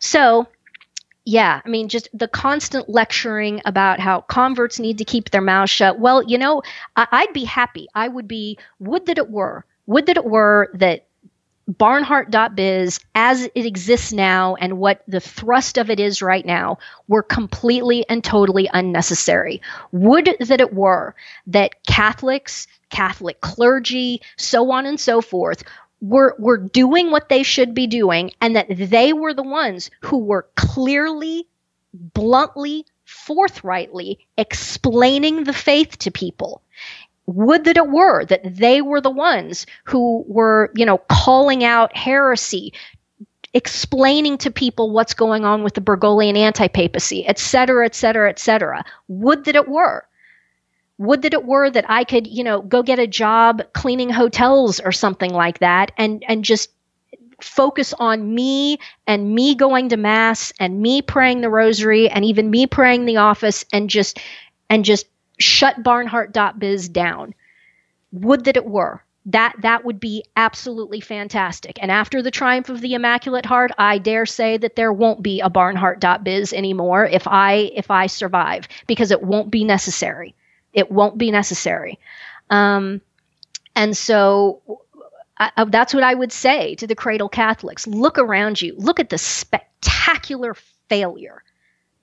[0.00, 0.48] So,
[1.24, 5.70] yeah, I mean, just the constant lecturing about how converts need to keep their mouths
[5.70, 5.98] shut.
[5.98, 6.62] Well, you know,
[6.96, 7.88] I- would be happy.
[7.94, 11.06] I would be, would that it were, would that it were that
[11.70, 17.22] Barnhardt.biz, as it exists now and what the thrust of it is right now, were
[17.22, 19.62] completely and totally unnecessary.
[19.92, 21.14] Would that it were
[21.46, 25.64] that Catholics, Catholic clergy, so on and so forth,
[26.00, 30.18] were, were doing what they should be doing, and that they were the ones who
[30.18, 31.46] were clearly,
[31.94, 36.60] bluntly, forthrightly explaining the faith to people
[37.26, 41.96] would that it were that they were the ones who were, you know, calling out
[41.96, 42.72] heresy,
[43.54, 48.38] explaining to people what's going on with the Bergoglian anti-papacy, et cetera, et cetera, et
[48.38, 48.84] cetera.
[49.08, 50.06] Would that it were.
[50.98, 54.78] Would that it were that I could, you know, go get a job cleaning hotels
[54.78, 56.70] or something like that and and just
[57.40, 62.48] focus on me and me going to mass and me praying the rosary and even
[62.50, 64.20] me praying the office and just
[64.70, 65.06] and just
[65.38, 67.34] shut barnhardt.biz down.
[68.12, 69.02] Would that it were.
[69.26, 71.78] That that would be absolutely fantastic.
[71.80, 75.40] And after the triumph of the Immaculate Heart, I dare say that there won't be
[75.40, 80.34] a barnhardt.biz anymore if I if I survive because it won't be necessary.
[80.74, 81.98] It won't be necessary.
[82.50, 83.00] Um,
[83.74, 84.60] and so
[85.38, 87.86] I, that's what I would say to the cradle Catholics.
[87.86, 88.74] Look around you.
[88.76, 90.54] Look at the spectacular
[90.88, 91.42] failure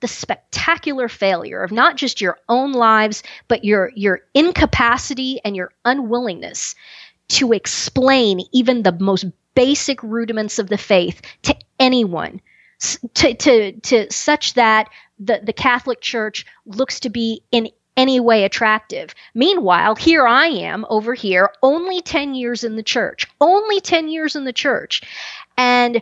[0.01, 5.71] the spectacular failure of not just your own lives, but your, your incapacity and your
[5.85, 6.75] unwillingness
[7.29, 9.25] to explain even the most
[9.55, 12.41] basic rudiments of the faith to anyone,
[13.13, 14.89] to, to, to such that
[15.19, 19.13] the, the Catholic Church looks to be in any way attractive.
[19.33, 24.35] Meanwhile, here I am over here, only 10 years in the church, only 10 years
[24.35, 25.01] in the church.
[25.57, 26.01] And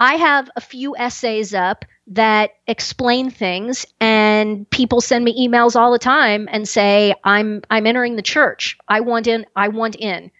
[0.00, 5.92] I have a few essays up that explain things and people send me emails all
[5.92, 8.78] the time and say i'm i'm entering the church.
[8.88, 10.30] I want in i want in.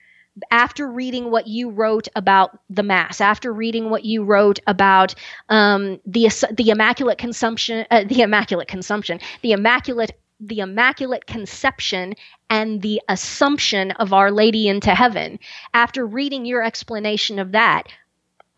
[0.51, 5.15] After reading what you wrote about the mass after reading what you wrote about
[5.51, 12.15] um, the the immaculate consumption uh, the immaculate consumption the immaculate the immaculate conception
[12.49, 15.39] and the assumption of our lady into heaven.
[15.75, 17.89] After reading your explanation of that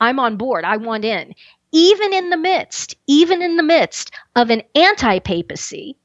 [0.03, 1.34] i'm on board i want in
[1.72, 5.96] even in the midst, even in the midst of an anti-papacy,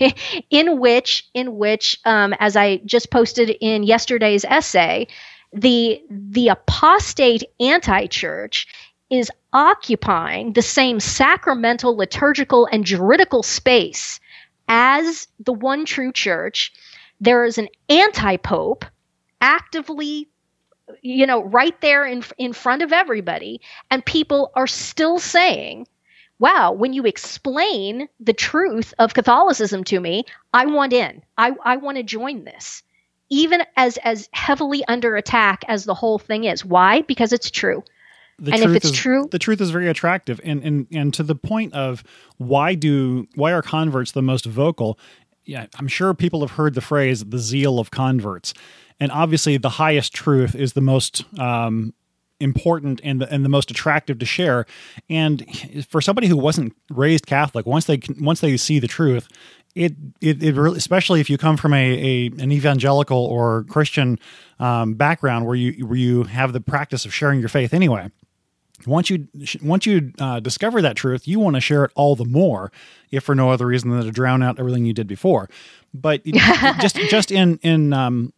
[0.50, 5.06] in which, in which, um, as I just posted in yesterday's essay,
[5.52, 8.66] the the apostate anti-church
[9.10, 14.20] is occupying the same sacramental, liturgical, and juridical space
[14.68, 16.72] as the one true church.
[17.20, 18.84] There is an anti-pope
[19.40, 20.28] actively
[21.02, 23.60] you know, right there in in front of everybody,
[23.90, 25.86] and people are still saying,
[26.38, 30.24] "Wow, when you explain the truth of Catholicism to me,
[30.54, 31.22] I want in.
[31.38, 32.82] I I want to join this."
[33.30, 36.64] Even as as heavily under attack as the whole thing is.
[36.64, 37.02] Why?
[37.02, 37.84] Because it's true.
[38.40, 41.14] the and truth if it's is, true, the truth is very attractive, and and and
[41.14, 42.02] to the point of
[42.38, 44.98] why do why are converts the most vocal?
[45.44, 48.54] Yeah, I'm sure people have heard the phrase "the zeal of converts,"
[49.00, 51.94] and obviously the highest truth is the most um,
[52.40, 54.66] important and the, and the most attractive to share.
[55.08, 55.44] And
[55.88, 59.28] for somebody who wasn't raised Catholic, once they once they see the truth,
[59.74, 64.18] it it, it really, especially if you come from a, a an evangelical or Christian
[64.58, 68.10] um, background where you where you have the practice of sharing your faith anyway.
[68.86, 69.28] Once you
[69.62, 72.72] once you uh, discover that truth, you want to share it all the more,
[73.10, 75.50] if for no other reason than to drown out everything you did before.
[75.92, 76.24] But
[76.80, 78.32] just just in in um,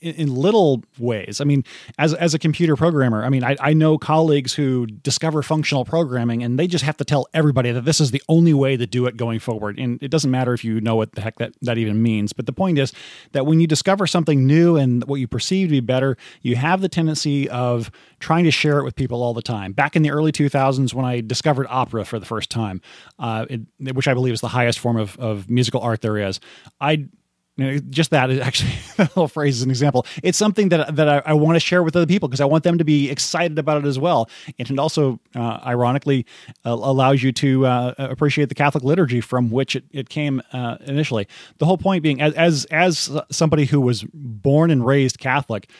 [0.00, 1.40] in little ways.
[1.40, 1.64] I mean,
[1.98, 6.42] as as a computer programmer, I mean, I, I know colleagues who discover functional programming
[6.42, 9.06] and they just have to tell everybody that this is the only way to do
[9.06, 9.78] it going forward.
[9.78, 12.32] And it doesn't matter if you know what the heck that, that even means.
[12.32, 12.92] But the point is
[13.32, 16.80] that when you discover something new and what you perceive to be better, you have
[16.80, 17.90] the tendency of
[18.20, 19.72] trying to share it with people all the time.
[19.72, 22.80] Back in the early 2000s, when I discovered opera for the first time,
[23.18, 23.60] uh, it,
[23.94, 26.40] which I believe is the highest form of, of musical art there is,
[26.80, 27.08] I
[27.56, 30.06] you know, just that is actually that little phrase is an example.
[30.22, 32.64] It's something that that I, I want to share with other people because I want
[32.64, 34.28] them to be excited about it as well.
[34.58, 36.26] And it also, uh, ironically,
[36.64, 40.76] uh, allows you to uh, appreciate the Catholic liturgy from which it, it came uh,
[40.82, 41.26] initially.
[41.58, 45.70] The whole point being, as, as as somebody who was born and raised Catholic,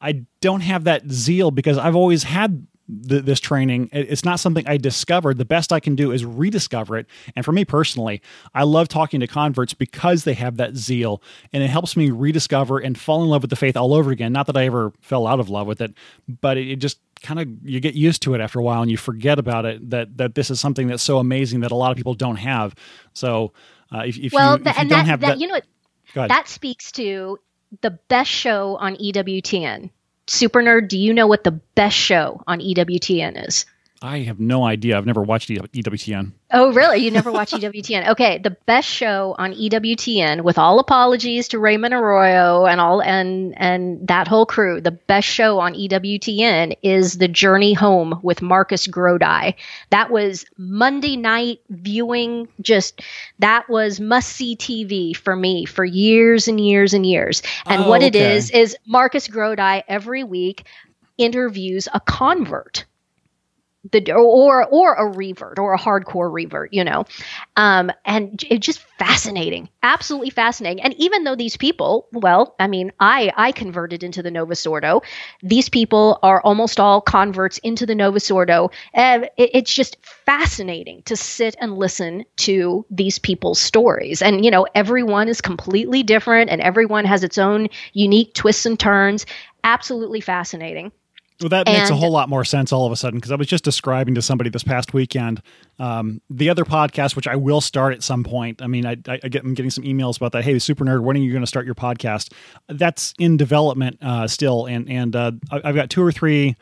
[0.00, 2.66] I don't have that zeal because I've always had
[3.08, 3.88] th- this training.
[3.92, 5.38] It's not something I discovered.
[5.38, 7.06] The best I can do is rediscover it.
[7.34, 8.22] And for me personally,
[8.54, 11.22] I love talking to converts because they have that zeal
[11.52, 14.32] and it helps me rediscover and fall in love with the faith all over again.
[14.32, 15.94] Not that I ever fell out of love with it,
[16.40, 18.90] but it, it just kind of you get used to it after a while and
[18.90, 21.90] you forget about it that that this is something that's so amazing that a lot
[21.90, 22.74] of people don't have.
[23.14, 23.52] So
[23.92, 25.46] uh, if, if well, you, the, if you and don't that, have that, that, you
[25.46, 27.38] know what that speaks to
[27.82, 29.90] the best show on EWTN
[30.26, 33.64] Super Nerd, do you know what the best show on EWTN is?
[34.02, 34.98] I have no idea.
[34.98, 36.32] I've never watched EWTN.
[36.52, 36.98] Oh, really?
[36.98, 38.10] You never watched EWTN?
[38.10, 43.54] Okay, the best show on EWTN, with all apologies to Raymond Arroyo and all and
[43.56, 48.86] and that whole crew, the best show on EWTN is The Journey Home with Marcus
[48.86, 49.54] Grodi.
[49.90, 52.48] That was Monday night viewing.
[52.60, 53.00] Just
[53.38, 57.42] that was must see TV for me for years and years and years.
[57.64, 58.36] And Oh, what it okay.
[58.36, 60.64] is is Marcus Grodi every week
[61.18, 62.84] interviews a convert
[63.92, 67.04] the or or a revert or a hardcore revert, you know,
[67.56, 70.82] um, and it's just fascinating, absolutely fascinating.
[70.82, 75.02] And even though these people, well, I mean, I I converted into the Novus Ordo,
[75.42, 78.70] these people are almost all converts into the Novus Ordo.
[78.94, 84.22] And it, it's just fascinating to sit and listen to these people's stories.
[84.22, 88.78] And you know, everyone is completely different, and everyone has its own unique twists and
[88.78, 89.26] turns.
[89.64, 90.92] Absolutely fascinating.
[91.40, 93.46] Well, that makes a whole lot more sense all of a sudden because I was
[93.46, 95.42] just describing to somebody this past weekend
[95.78, 98.62] um, the other podcast, which I will start at some point.
[98.62, 100.44] I mean, I, I get I'm getting some emails about that.
[100.44, 102.32] Hey, Super Nerd, when are you going to start your podcast?
[102.68, 106.56] That's in development uh, still, and and uh, I- I've got two or three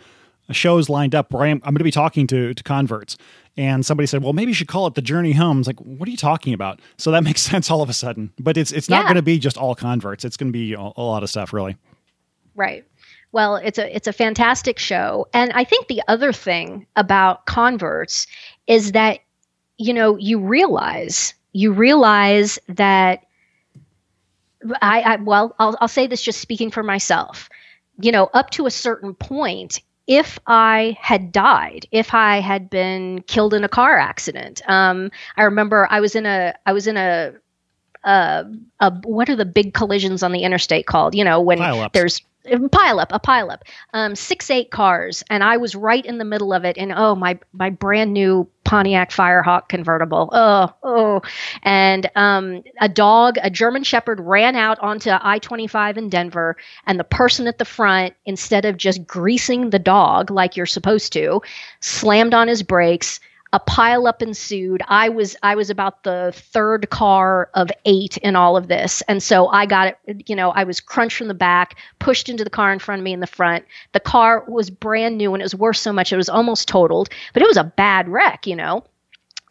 [0.50, 3.16] shows lined up where I am, I'm going to be talking to to converts.
[3.56, 6.08] And somebody said, "Well, maybe you should call it the Journey Home." It's like, what
[6.08, 6.80] are you talking about?
[6.98, 8.32] So that makes sense all of a sudden.
[8.40, 9.04] But it's it's not Yeah.
[9.04, 10.24] going to be just all converts.
[10.24, 11.76] It's going to be a, a lot of stuff, really.
[12.56, 12.84] Right.
[13.34, 18.28] Well, it's a it's a fantastic show, and I think the other thing about converts
[18.68, 19.18] is that
[19.76, 23.26] you know you realize you realize that
[24.80, 27.48] I, I well I'll, I'll say this just speaking for myself.
[27.98, 33.22] You know up to a certain point if i had died if i had been
[33.22, 36.98] killed in a car accident um, i remember i was in a i was in
[36.98, 37.32] a
[38.04, 38.44] uh,
[38.80, 41.14] a what are the big collisions on the interstate called?
[41.14, 41.58] You know when
[41.92, 42.20] there's
[42.70, 43.64] pile up a pile up.
[43.92, 47.14] Um, six eight cars and i was right in the middle of it and oh
[47.14, 50.30] my my brand new pontiac firehawk convertible.
[50.32, 51.22] Oh oh.
[51.62, 57.04] And um, a dog a german shepherd ran out onto i-25 in denver and the
[57.04, 61.42] person at the front instead of just greasing the dog like you're supposed to
[61.80, 63.20] slammed on his brakes
[63.54, 64.82] a pile up ensued.
[64.88, 69.22] I was I was about the third car of eight in all of this, and
[69.22, 70.28] so I got it.
[70.28, 73.04] You know, I was crunched from the back, pushed into the car in front of
[73.04, 73.64] me in the front.
[73.92, 77.10] The car was brand new, and it was worth so much it was almost totaled.
[77.32, 78.44] But it was a bad wreck.
[78.44, 78.82] You know,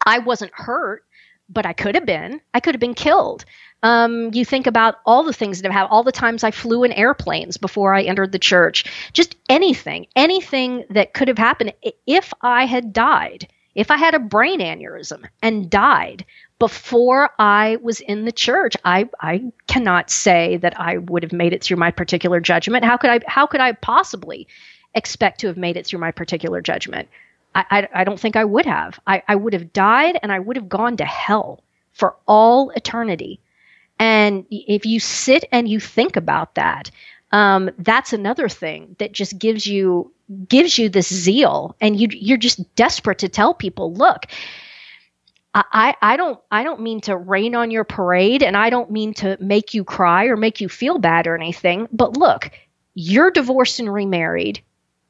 [0.04, 1.02] I wasn't hurt,
[1.48, 2.42] but I could have been.
[2.52, 3.46] I could have been killed.
[3.82, 6.84] Um, you think about all the things that have happened, all the times I flew
[6.84, 8.84] in airplanes before I entered the church,
[9.14, 11.72] just anything, anything that could have happened
[12.06, 16.24] if I had died, if I had a brain aneurysm and died
[16.58, 21.52] before I was in the church, I, I cannot say that I would have made
[21.52, 22.84] it through my particular judgment.
[22.84, 24.46] How could I, how could I possibly
[24.94, 27.08] expect to have made it through my particular judgment.
[27.54, 28.98] I, I, I don't think I would have.
[29.06, 31.62] I, I would have died and I would have gone to hell
[31.92, 33.40] for all eternity.
[33.98, 36.90] And if you sit and you think about that,
[37.32, 40.12] um, that's another thing that just gives you
[40.48, 44.26] gives you this zeal, and you you're just desperate to tell people, look,
[45.54, 49.14] I, I don't I don't mean to rain on your parade and I don't mean
[49.14, 51.86] to make you cry or make you feel bad or anything.
[51.92, 52.50] But look,
[52.94, 54.60] you're divorced and remarried.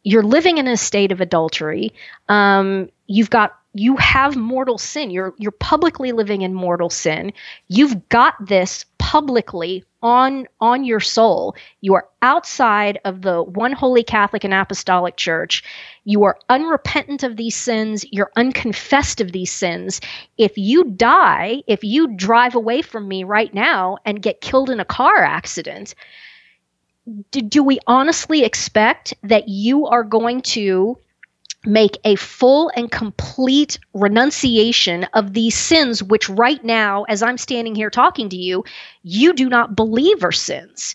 [0.03, 1.95] You're living in a state of adultery.
[2.29, 5.11] Um, you've got you have mortal sin.
[5.11, 7.33] You're you're publicly living in mortal sin.
[7.69, 11.57] You've got this publicly on on your soul.
[11.81, 15.65] You are outside of the one holy Catholic and Apostolic Church.
[16.05, 18.05] You are unrepentant of these sins.
[18.13, 20.01] You're unconfessed of these sins.
[20.39, 24.79] If you die, if you drive away from me right now and get killed in
[24.79, 25.97] a car accident,
[27.33, 30.99] do, do we honestly expect that you are going to
[31.67, 37.75] make a full and complete renunciation of these sins, which right now, as I'm standing
[37.75, 38.65] here talking to you,
[39.03, 40.95] you do not believe are sins.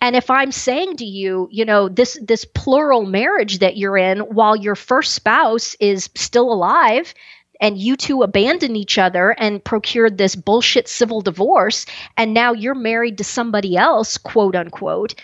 [0.00, 4.18] And if I'm saying to you, you know, this this plural marriage that you're in
[4.20, 7.14] while your first spouse is still alive
[7.60, 11.86] and you two abandoned each other and procured this bullshit civil divorce
[12.16, 15.14] and now you're married to somebody else, quote unquote,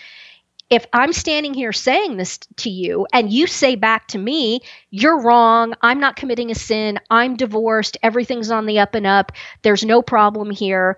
[0.71, 5.21] if I'm standing here saying this to you and you say back to me, you're
[5.21, 9.83] wrong, I'm not committing a sin, I'm divorced, everything's on the up and up, there's
[9.83, 10.97] no problem here,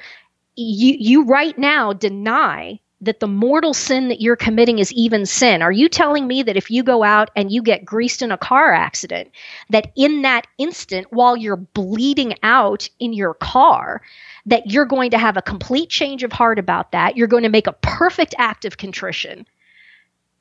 [0.55, 5.63] you, you right now deny that the mortal sin that you're committing is even sin.
[5.63, 8.37] Are you telling me that if you go out and you get greased in a
[8.37, 9.31] car accident,
[9.71, 14.03] that in that instant, while you're bleeding out in your car,
[14.45, 17.17] that you're going to have a complete change of heart about that?
[17.17, 19.47] You're going to make a perfect act of contrition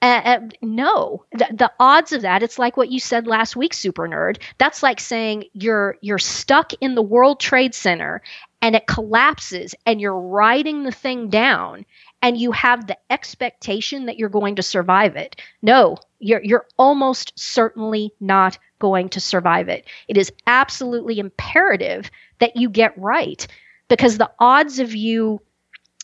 [0.02, 2.42] uh, uh, no, the, the, odds of that.
[2.42, 4.38] It's like what you said last week, super nerd.
[4.58, 8.20] That's like saying you're you're stuck in the World Trade Center
[8.60, 11.86] and it collapses, and you're riding the thing down,
[12.20, 15.40] and you have the expectation that you're going to survive it.
[15.62, 19.86] No, you're you're almost certainly not going to survive it.
[20.08, 23.46] It is absolutely imperative that you get right
[23.86, 25.40] because the odds of you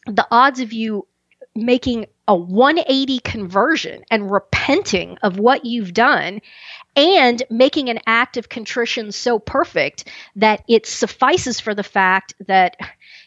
[0.07, 1.07] the odds of you
[1.57, 6.41] making a 180 conversion and repenting of what you've done
[6.95, 12.77] and making an act of contrition so perfect that it suffices for the fact that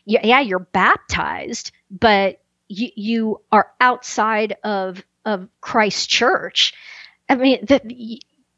[0.06, 2.42] yeah you're baptized but
[2.72, 6.74] you, you are outside of of Christ's church.
[7.30, 7.84] I mean that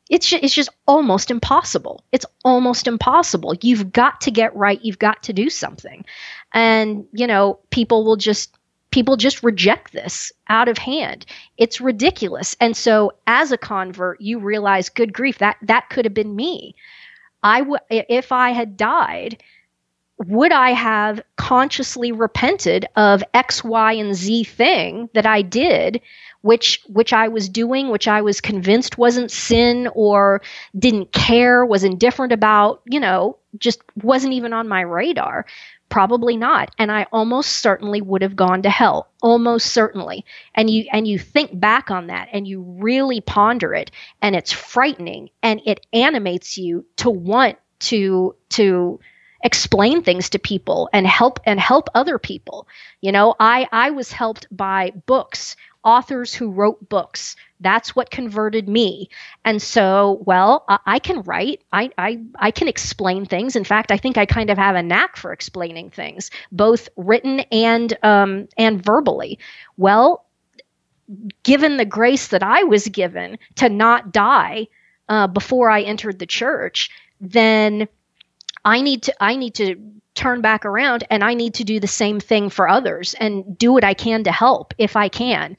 [0.09, 2.03] it's just, it's just almost impossible.
[2.11, 3.55] It's almost impossible.
[3.61, 4.79] You've got to get right.
[4.83, 6.05] You've got to do something.
[6.53, 8.55] And you know people will just
[8.93, 11.25] people just reject this out of hand.
[11.57, 12.55] It's ridiculous.
[12.61, 16.75] And so as a convert, you realize, good grief, that that could have been me.
[17.41, 19.41] I w- if I had died,
[20.19, 25.99] would I have consciously repented of X, Y, and Z thing that I did,
[26.41, 30.43] which which I was doing, which I was convinced wasn't sin or
[30.77, 35.47] didn't care, was indifferent about, you know, just wasn't even on my radar.
[35.93, 36.73] Probably not.
[36.79, 39.11] And I almost certainly would have gone to hell.
[39.21, 40.25] Almost certainly.
[40.55, 44.51] And you and you think back on that and you really ponder it and it's
[44.51, 48.99] frightening and it animates you to want to to
[49.43, 52.67] explain things to people and help and help other people.
[52.99, 57.35] You know, I I was helped by books authors who wrote books.
[57.63, 59.09] That's what converted me.
[59.45, 61.63] And so, well, I, I can write.
[61.71, 63.55] I, I I can explain things.
[63.55, 67.39] In fact, I think I kind of have a knack for explaining things, both written
[67.51, 69.39] and um, and verbally.
[69.77, 70.25] Well,
[71.43, 74.67] given the grace that I was given to not die
[75.09, 76.89] uh, before I entered the church,
[77.19, 77.87] then
[78.65, 79.75] I need to I need to
[80.15, 83.73] turn back around and I need to do the same thing for others and do
[83.73, 85.57] what I can to help if I can.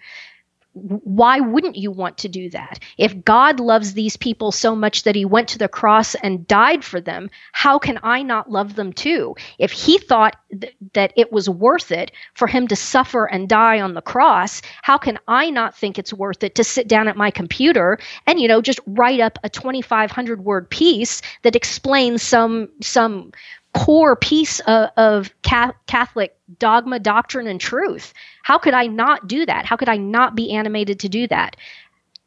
[0.75, 2.81] Why wouldn't you want to do that?
[2.99, 6.85] If God loves these people so much that he went to the cross and died
[6.85, 9.37] for them, how can I not love them too?
[9.59, 13.81] If he thought th- that it was worth it for him to suffer and die
[13.81, 17.16] on the cross, how can I not think it's worth it to sit down at
[17.16, 22.68] my computer and you know just write up a 2500 word piece that explains some
[22.81, 23.31] some
[23.75, 28.14] core piece of, of Catholic dogma, doctrine, and truth.
[28.43, 29.66] How could I not do that?
[29.66, 31.57] How could I not be animated to do that?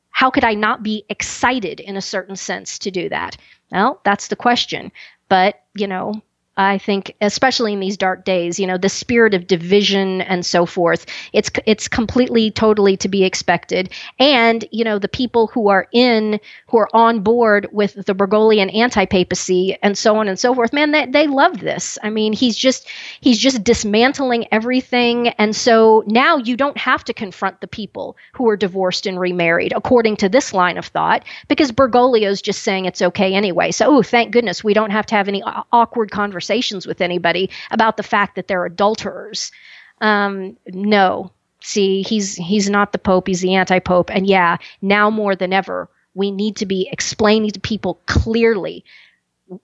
[0.10, 3.38] How could I not be excited in a certain sense to do that?
[3.72, 4.92] Well, that's the question.
[5.30, 6.22] But, you know,
[6.58, 10.66] I think, especially in these dark days, you know, the spirit of division and so
[10.66, 11.06] forth.
[11.32, 13.92] It's it's completely, totally to be expected.
[14.18, 18.76] And you know, the people who are in, who are on board with the Bergoglian
[18.76, 22.00] anti-papacy and so on and so forth, man, they they love this.
[22.02, 22.90] I mean, he's just
[23.22, 28.50] he's just dismantling everything, and so now you don't have to confront the people who
[28.50, 33.04] are divorced and remarried, according to this line of thought, because Bergoglio's just saying it's
[33.04, 33.70] okay anyway.
[33.70, 37.02] So, oh, thank goodness we don't have to have any uh, awkward conversations conversations with
[37.02, 39.52] anybody about the fact that they're adulterers.
[40.00, 41.32] Um, no,
[41.62, 44.10] see, he's he's not the pope; he's the anti-pope.
[44.12, 48.84] And yeah, now more than ever, we need to be explaining to people clearly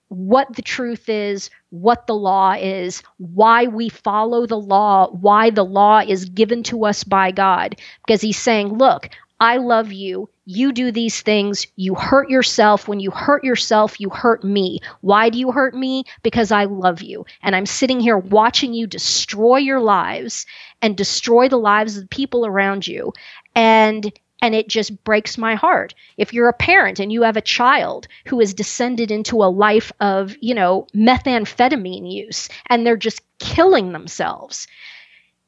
[0.08, 5.66] what the truth is, what the law is, why we follow the law, why the
[5.66, 7.76] law is given to us by God.
[8.06, 9.10] Because he's saying, look,
[9.44, 10.30] I love you.
[10.46, 11.68] You do these things.
[11.76, 12.88] You hurt yourself.
[12.88, 14.80] When you hurt yourself, you hurt me.
[15.02, 16.06] Why do you hurt me?
[16.22, 17.26] Because I love you.
[17.42, 20.46] And I'm sitting here watching you destroy your lives
[20.82, 23.12] and destroy the lives of the people around you.
[23.54, 24.10] And
[24.42, 25.94] and it just breaks my heart.
[26.16, 29.92] If you're a parent and you have a child who has descended into a life
[30.00, 34.68] of, you know, methamphetamine use and they're just killing themselves,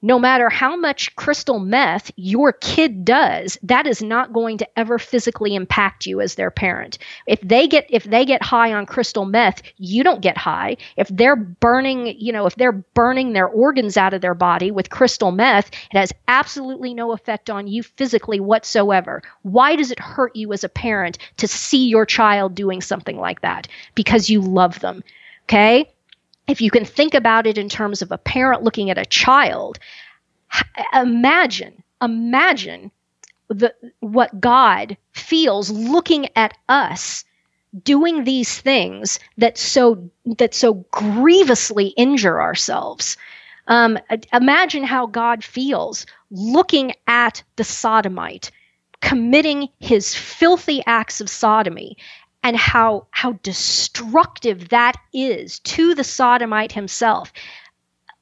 [0.02, 5.00] no matter how much crystal meth your kid does that is not going to ever
[5.00, 6.98] physically impact you as their parent.
[7.28, 10.78] If they get if they get high on crystal meth you don't get high.
[10.98, 14.90] If they're burning you know if they're burning their organs out of their body with
[14.90, 19.22] crystal meth it has absolutely no effect on you physically whatsoever.
[19.42, 23.42] Why does it hurt you as a parent to see your child doing something like
[23.42, 23.68] that?
[23.96, 25.04] Because you love them.
[25.44, 25.95] Okay
[26.48, 29.80] if you can think about it in terms of a parent looking at a child,
[30.94, 32.92] imagine, imagine
[33.48, 37.24] the, what God feels looking at us
[37.84, 43.18] doing these things that so that so grievously injure ourselves.
[43.68, 43.98] Um,
[44.32, 48.52] imagine how God feels looking at the sodomite
[49.02, 51.98] committing his filthy acts of sodomy
[52.46, 57.34] and how how destructive that is to the sodomite himself.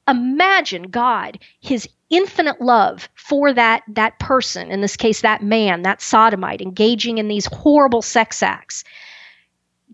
[0.08, 6.00] Imagine god his infinite love for that that person in this case that man that
[6.00, 8.82] sodomite engaging in these horrible sex acts.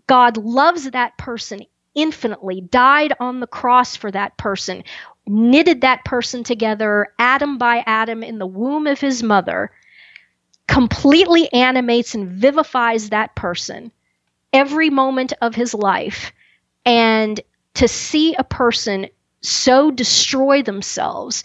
[0.07, 4.85] God loves that person infinitely died on the cross for that person
[5.27, 9.71] knitted that person together atom by atom in the womb of his mother
[10.69, 13.91] completely animates and vivifies that person
[14.53, 16.31] every moment of his life
[16.85, 17.41] and
[17.73, 19.07] to see a person
[19.41, 21.43] so destroy themselves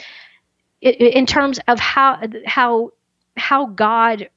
[0.80, 2.90] in terms of how how
[3.36, 4.28] how God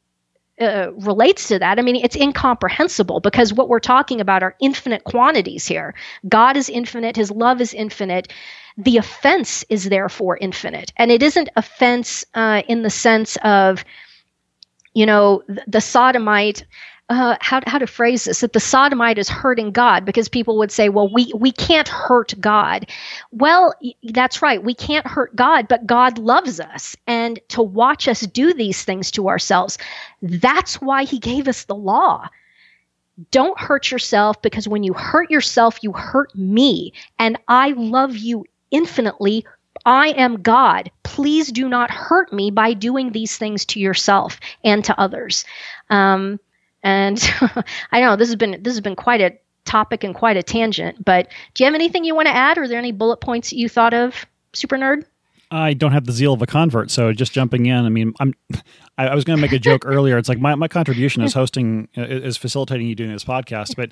[0.59, 1.79] uh, relates to that.
[1.79, 5.93] I mean, it's incomprehensible because what we're talking about are infinite quantities here.
[6.27, 8.31] God is infinite, His love is infinite.
[8.77, 13.83] The offense is therefore infinite, and it isn't offense uh, in the sense of,
[14.93, 16.65] you know, the, the sodomite
[17.09, 20.71] uh, how, how to phrase this that the sodomite is hurting God because people would
[20.71, 22.87] say, well, we, we can't hurt God.
[23.31, 24.63] Well, that's right.
[24.63, 26.95] We can't hurt God, but God loves us.
[27.07, 29.77] And to watch us do these things to ourselves,
[30.21, 32.27] that's why He gave us the law.
[33.31, 36.93] Don't hurt yourself because when you hurt yourself, you hurt me.
[37.17, 39.45] And I love you infinitely
[39.85, 40.91] I am God.
[41.03, 45.45] Please do not hurt me by doing these things to yourself and to others.
[45.89, 46.39] Um,
[46.83, 47.19] and
[47.91, 51.03] I know this has been this has been quite a topic and quite a tangent,
[51.03, 52.57] but do you have anything you want to add?
[52.57, 55.03] Or are there any bullet points that you thought of, super nerd?
[55.51, 57.85] I don't have the zeal of a convert, so just jumping in.
[57.85, 58.35] I mean, I'm.
[58.99, 60.17] I, I was going to make a joke earlier.
[60.17, 63.75] It's like my, my contribution is hosting, is facilitating you doing this podcast.
[63.75, 63.89] But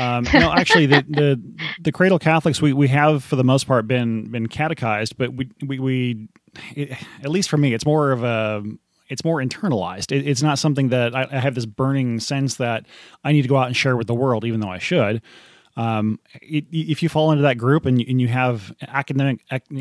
[0.00, 1.40] um, no, actually, the, the
[1.82, 5.50] the Cradle Catholics we, we have for the most part been been catechized, but we
[5.66, 6.28] we, we
[6.74, 8.62] it, at least for me, it's more of a
[9.08, 10.12] it's more internalized.
[10.12, 12.86] It, it's not something that I, I, have this burning sense that
[13.22, 15.22] I need to go out and share with the world, even though I should.
[15.76, 19.40] Um, it, if you fall into that group and you, and you have academic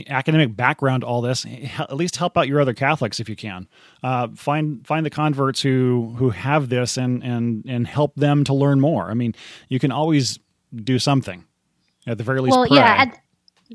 [0.09, 1.45] academic background, all this,
[1.77, 3.67] at least help out your other Catholics if you can.
[4.01, 8.53] Uh, find find the converts who who have this and and and help them to
[8.53, 9.11] learn more.
[9.11, 9.35] I mean,
[9.69, 10.39] you can always
[10.75, 11.45] do something
[12.07, 12.57] at the very least.
[12.57, 12.77] Well, pray.
[12.77, 13.11] yeah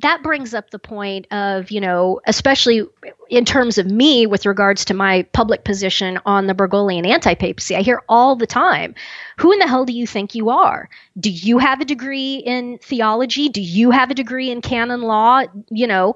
[0.00, 2.82] that brings up the point of, you know, especially
[3.28, 7.74] in terms of me with regards to my public position on the Bergoglian anti papacy.
[7.74, 8.94] I hear all the time,
[9.38, 10.88] who in the hell do you think you are?
[11.18, 13.48] Do you have a degree in theology?
[13.48, 15.42] Do you have a degree in canon law?
[15.70, 16.14] You know,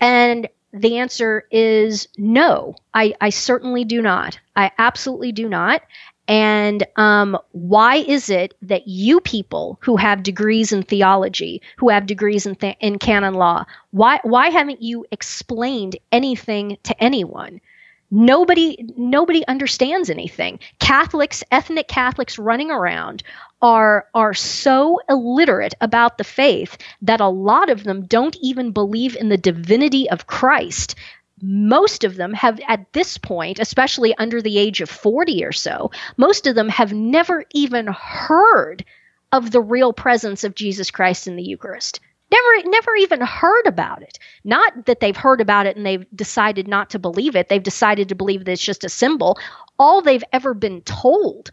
[0.00, 4.38] and the answer is no, I, I certainly do not.
[4.54, 5.82] I absolutely do not.
[6.28, 12.06] And um, why is it that you people who have degrees in theology, who have
[12.06, 17.62] degrees in, th- in canon law, why why haven't you explained anything to anyone?
[18.10, 20.60] Nobody nobody understands anything.
[20.78, 23.22] Catholics, ethnic Catholics running around
[23.60, 29.16] are are so illiterate about the faith that a lot of them don't even believe
[29.16, 30.94] in the divinity of Christ
[31.42, 35.90] most of them have, at this point, especially under the age of 40 or so,
[36.16, 38.84] most of them have never even heard
[39.32, 42.00] of the real presence of Jesus Christ in the Eucharist.
[42.30, 44.18] Never, never even heard about it.
[44.44, 47.48] Not that they've heard about it and they've decided not to believe it.
[47.48, 49.38] They've decided to believe that it's just a symbol.
[49.78, 51.50] All they've ever been told,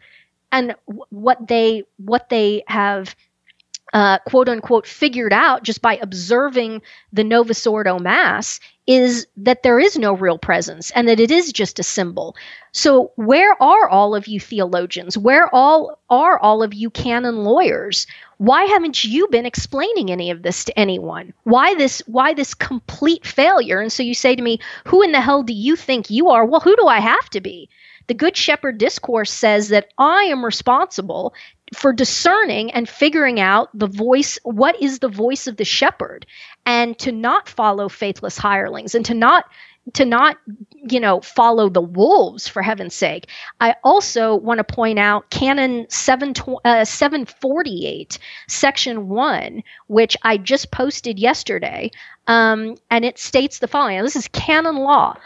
[0.52, 0.76] and
[1.10, 3.16] what they what they have
[3.94, 6.82] uh, quote unquote figured out just by observing
[7.14, 11.52] the Novus Ordo Mass is that there is no real presence and that it is
[11.52, 12.36] just a symbol.
[12.72, 15.18] So where are all of you theologians?
[15.18, 18.06] Where all are all of you canon lawyers?
[18.38, 21.34] Why haven't you been explaining any of this to anyone?
[21.44, 23.80] Why this why this complete failure?
[23.80, 26.46] And so you say to me, who in the hell do you think you are?
[26.46, 27.70] Well, who do I have to be?
[28.08, 31.34] The Good Shepherd Discourse says that I am responsible
[31.74, 36.26] for discerning and figuring out the voice what is the voice of the shepherd
[36.66, 39.46] and to not follow faithless hirelings and to not
[39.94, 40.38] to not
[40.74, 43.28] you know follow the wolves for heaven's sake.
[43.60, 46.34] I also want to point out canon 7
[46.64, 51.92] uh, 748 section 1 which i just posted yesterday
[52.28, 54.02] um, and it states the following.
[54.02, 55.18] This is canon law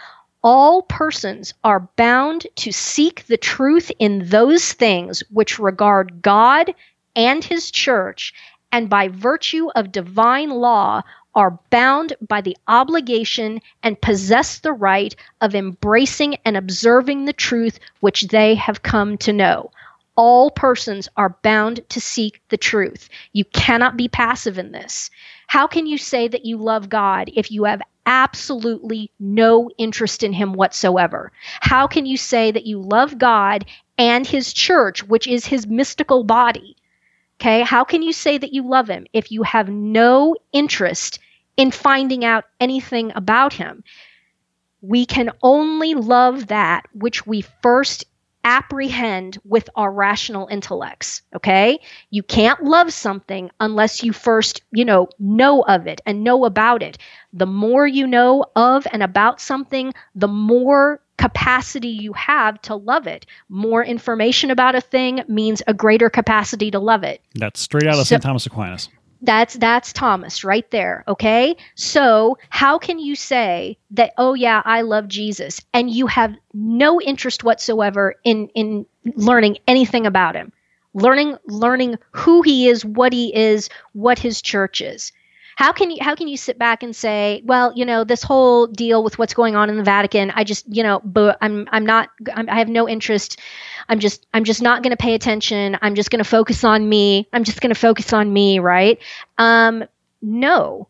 [0.43, 6.73] all persons are bound to seek the truth in those things which regard God
[7.15, 8.33] and his church,
[8.71, 11.01] and by virtue of divine law
[11.35, 17.79] are bound by the obligation and possess the right of embracing and observing the truth
[17.99, 19.71] which they have come to know.
[20.15, 23.09] All persons are bound to seek the truth.
[23.31, 25.09] You cannot be passive in this.
[25.47, 30.33] How can you say that you love God if you have absolutely no interest in
[30.33, 31.31] him whatsoever.
[31.61, 33.65] How can you say that you love God
[33.99, 36.75] and his church, which is his mystical body?
[37.39, 41.19] Okay, how can you say that you love him if you have no interest
[41.55, 43.83] in finding out anything about him?
[44.81, 48.05] We can only love that which we first
[48.49, 51.79] apprehend with our rational intellects okay?
[52.09, 56.81] You can't love something unless you first you know know of it and know about
[56.81, 56.97] it.
[57.31, 63.05] The more you know of and about something the more capacity you have to love
[63.05, 63.27] it.
[63.49, 67.21] More information about a thing means a greater capacity to love it.
[67.35, 68.89] That's straight out of so, st thomas aquinas
[69.21, 71.55] that's that's Thomas right there, okay?
[71.75, 77.01] So, how can you say that oh yeah, I love Jesus and you have no
[77.01, 80.51] interest whatsoever in in learning anything about him?
[80.93, 85.11] Learning learning who he is, what he is, what his church is.
[85.59, 88.65] How can you how can you sit back and say, well, you know, this whole
[88.65, 91.85] deal with what's going on in the Vatican, I just, you know, but I'm I'm
[91.85, 93.41] not I'm, I have no interest
[93.89, 95.77] I'm just I'm just not going to pay attention.
[95.81, 97.27] I'm just going to focus on me.
[97.33, 98.99] I'm just going to focus on me, right?
[99.37, 99.83] Um,
[100.21, 100.87] no.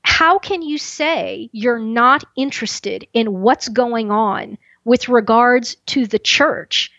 [0.00, 4.56] How can you say you're not interested in what's going on
[4.86, 6.92] with regards to the church?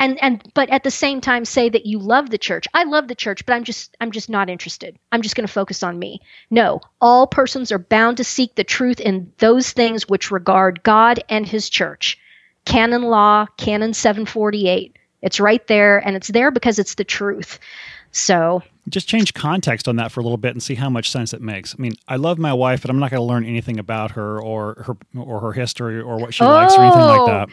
[0.00, 3.06] And and but at the same time say that you love the church i love
[3.06, 5.98] the church but i'm just i'm just not interested i'm just going to focus on
[5.98, 6.20] me
[6.50, 11.22] no all persons are bound to seek the truth in those things which regard god
[11.28, 12.18] and his church
[12.64, 14.96] canon law, canon 748.
[15.22, 17.58] It's right there, and it's there because it's the truth.
[18.12, 21.32] So just change context on that for a little bit and see how much sense
[21.32, 21.74] it makes.
[21.78, 24.40] I mean, I love my wife, but I'm not going to learn anything about her
[24.40, 27.48] or her or her history or what she oh, likes or anything like oh, that.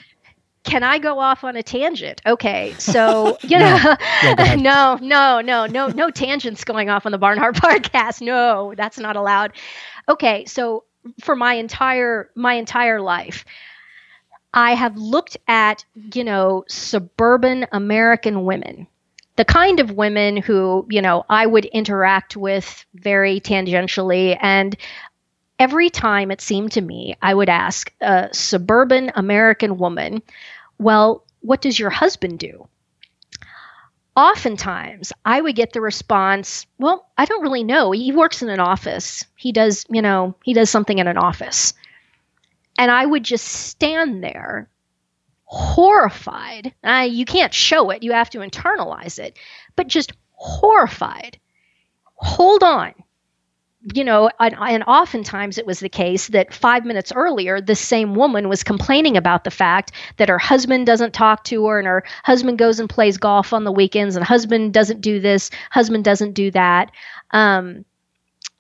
[0.64, 2.22] Can I go off on a tangent?
[2.26, 3.96] Okay, so you know, no.
[4.24, 8.22] Yeah, no, no, no, no, no tangents going off on the Barnhardt podcast.
[8.22, 9.54] No, that's not allowed.
[10.10, 10.84] Okay, so
[11.22, 13.46] for my entire my entire life,
[14.54, 18.88] I have looked at, you know, suburban American women,
[19.36, 24.38] the kind of women who, you know, I would interact with very tangentially.
[24.42, 24.76] And
[25.60, 30.22] every time it seemed to me, I would ask a suburban American woman,
[30.80, 32.68] well, what does your husband do?
[34.16, 37.92] Oftentimes, I would get the response, well, I don't really know.
[37.92, 39.24] He works in an office.
[39.36, 41.74] He does, you know, he does something in an office.
[42.80, 44.70] And I would just stand there
[45.48, 46.74] horrified.
[46.84, 49.38] Uh, you can't show it, you have to internalize it,
[49.76, 51.40] but just horrified.
[52.16, 52.94] Hold on.
[53.94, 58.16] You know, and, and, oftentimes it was the case that five minutes earlier, the same
[58.16, 62.04] woman was complaining about the fact that her husband doesn't talk to her and her
[62.24, 66.34] husband goes and plays golf on the weekends and husband doesn't do this, husband doesn't
[66.34, 66.92] do that.
[67.32, 67.86] Um,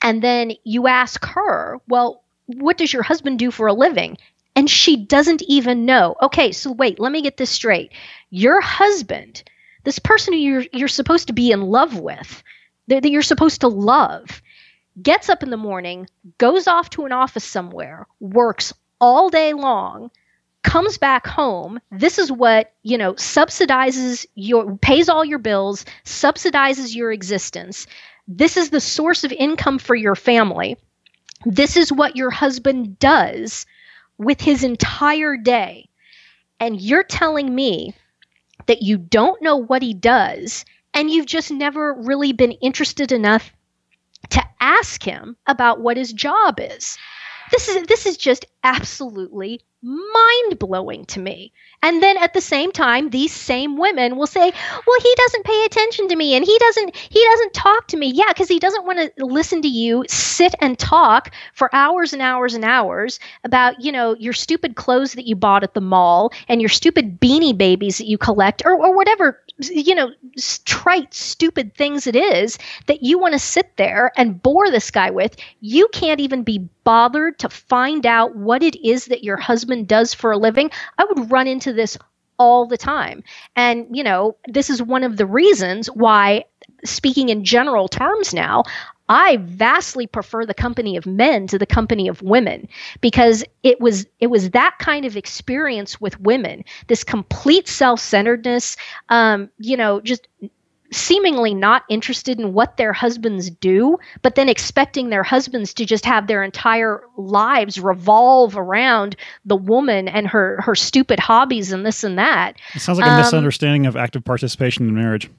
[0.01, 4.17] and then you ask her, well, what does your husband do for a living?
[4.55, 6.15] And she doesn't even know.
[6.21, 7.91] Okay, so wait, let me get this straight.
[8.29, 9.43] Your husband,
[9.83, 12.43] this person who you're, you're supposed to be in love with,
[12.87, 14.41] that you're supposed to love,
[15.01, 16.07] gets up in the morning,
[16.37, 20.09] goes off to an office somewhere, works all day long,
[20.63, 21.79] comes back home.
[21.91, 27.87] This is what, you know, subsidizes your, pays all your bills, subsidizes your existence.
[28.27, 30.77] This is the source of income for your family.
[31.45, 33.65] This is what your husband does
[34.17, 35.87] with his entire day.
[36.59, 37.93] And you're telling me
[38.65, 43.53] that you don't know what he does and you've just never really been interested enough
[44.31, 46.97] to ask him about what his job is.
[47.51, 51.53] This is this is just absolutely mind blowing to me.
[51.81, 54.51] And then at the same time, these same women will say,
[54.85, 58.11] "Well, he doesn't pay attention to me, and he doesn't he doesn't talk to me."
[58.13, 62.21] Yeah, because he doesn't want to listen to you sit and talk for hours and
[62.21, 66.33] hours and hours about you know your stupid clothes that you bought at the mall
[66.49, 70.11] and your stupid beanie babies that you collect, or or whatever you know
[70.65, 75.09] trite stupid things it is that you want to sit there and bore this guy
[75.09, 75.35] with.
[75.61, 80.13] You can't even be bothered to find out what it is that your husband does
[80.13, 80.71] for a living.
[80.97, 81.97] I would run into this
[82.39, 83.23] all the time.
[83.55, 86.45] And, you know, this is one of the reasons why,
[86.85, 88.63] speaking in general terms now,
[89.09, 92.67] I vastly prefer the company of men to the company of women
[93.01, 98.75] because it was it was that kind of experience with women, this complete self-centeredness,
[99.09, 100.27] um, you know, just
[100.91, 106.05] seemingly not interested in what their husbands do, but then expecting their husbands to just
[106.05, 109.15] have their entire lives revolve around
[109.45, 112.53] the woman and her her stupid hobbies and this and that.
[112.73, 115.29] It sounds like a um, misunderstanding of active participation in marriage.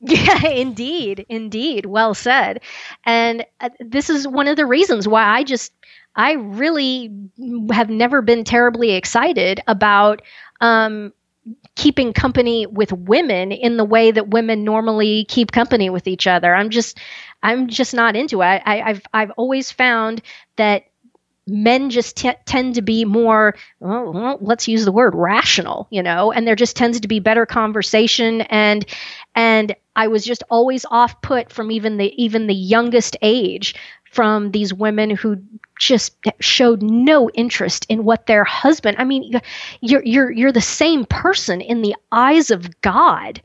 [0.06, 1.86] Yeah, indeed, indeed.
[1.86, 2.60] Well said.
[3.04, 5.72] And uh, this is one of the reasons why I just
[6.14, 7.10] I really
[7.72, 10.22] have never been terribly excited about
[10.60, 11.12] um,
[11.76, 16.54] keeping company with women in the way that women normally keep company with each other.
[16.54, 16.98] I'm just
[17.42, 18.62] I'm just not into it.
[18.66, 20.22] I, have I've always found
[20.56, 20.84] that
[21.48, 26.32] men just t- tend to be more well, let's use the word rational you know
[26.32, 28.84] and there just tends to be better conversation and
[29.34, 33.74] and i was just always off put from even the even the youngest age
[34.10, 35.42] from these women who
[35.78, 39.40] just showed no interest in what their husband I mean
[39.80, 43.42] you're you're you're the same person in the eyes of God.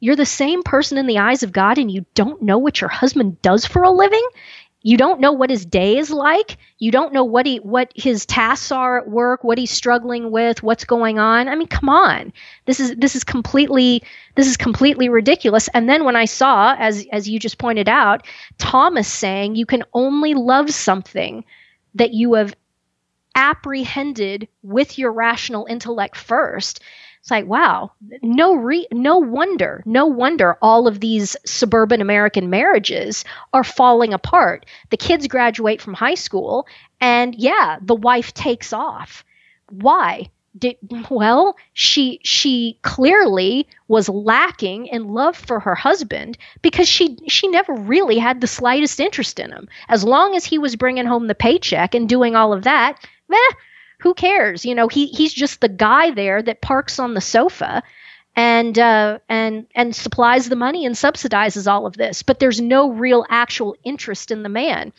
[0.00, 2.90] You're the same person in the eyes of God and you don't know what your
[2.90, 4.26] husband does for a living?
[4.84, 6.58] You don't know what his day is like.
[6.78, 10.62] You don't know what he what his tasks are at work what he's struggling with
[10.62, 11.48] what's going on.
[11.48, 12.32] I mean come on.
[12.66, 14.02] This is this is completely
[14.34, 15.68] this is completely ridiculous.
[15.68, 18.26] And then when i saw as as you just pointed out
[18.58, 21.44] thomas saying you can only love something
[21.94, 22.54] that you have
[23.34, 26.80] apprehended with your rational intellect first
[27.24, 33.24] it's like, wow, no re- no wonder, no wonder all of these suburban American marriages
[33.54, 34.66] are falling apart.
[34.90, 36.66] The kids graduate from high school
[37.00, 39.24] and yeah, the wife takes off.
[39.70, 40.28] Why?
[40.58, 40.76] Did,
[41.08, 47.72] well, she she clearly was lacking in love for her husband because she she never
[47.72, 49.66] really had the slightest interest in him.
[49.88, 53.02] As long as he was bringing home the paycheck and doing all of that,
[53.32, 53.54] eh,
[54.04, 54.66] who cares?
[54.66, 57.82] You know, he he's just the guy there that parks on the sofa
[58.36, 62.22] and uh, and and supplies the money and subsidizes all of this.
[62.22, 64.92] But there's no real actual interest in the man.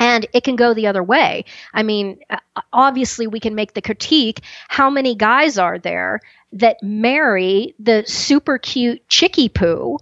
[0.00, 1.44] And it can go the other way.
[1.74, 2.38] I mean, uh,
[2.72, 6.20] obviously, we can make the critique how many guys are there
[6.52, 9.98] that marry the super cute chickie poo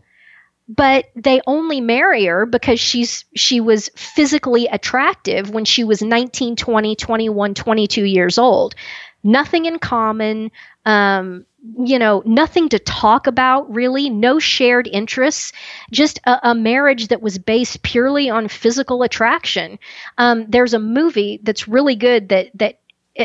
[0.69, 6.57] but they only marry her because she's she was physically attractive when she was 19
[6.57, 8.75] 20 21 22 years old.
[9.23, 10.51] Nothing in common
[10.85, 11.45] um,
[11.79, 14.09] you know nothing to talk about really.
[14.09, 15.53] No shared interests.
[15.91, 19.79] Just a, a marriage that was based purely on physical attraction.
[20.19, 22.81] Um, there's a movie that's really good that that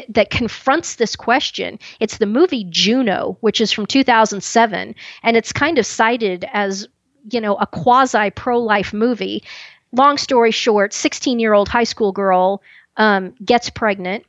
[0.09, 1.77] that confronts this question.
[1.99, 6.87] It's the movie Juno, which is from 2007, and it's kind of cited as
[7.29, 9.43] you know, a quasi pro life movie.
[9.91, 12.61] Long story short, 16 year old high school girl
[12.97, 14.25] um, gets pregnant,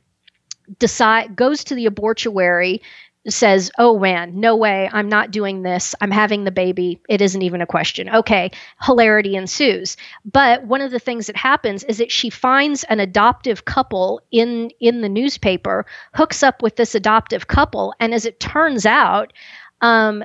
[0.79, 2.81] decide goes to the abortuary,
[3.29, 5.95] says, Oh man, no way, I'm not doing this.
[6.01, 7.01] I'm having the baby.
[7.07, 8.09] It isn't even a question.
[8.09, 8.51] Okay,
[8.81, 9.95] hilarity ensues.
[10.25, 14.71] But one of the things that happens is that she finds an adoptive couple in,
[14.79, 19.31] in the newspaper, hooks up with this adoptive couple, and as it turns out,
[19.81, 20.23] um,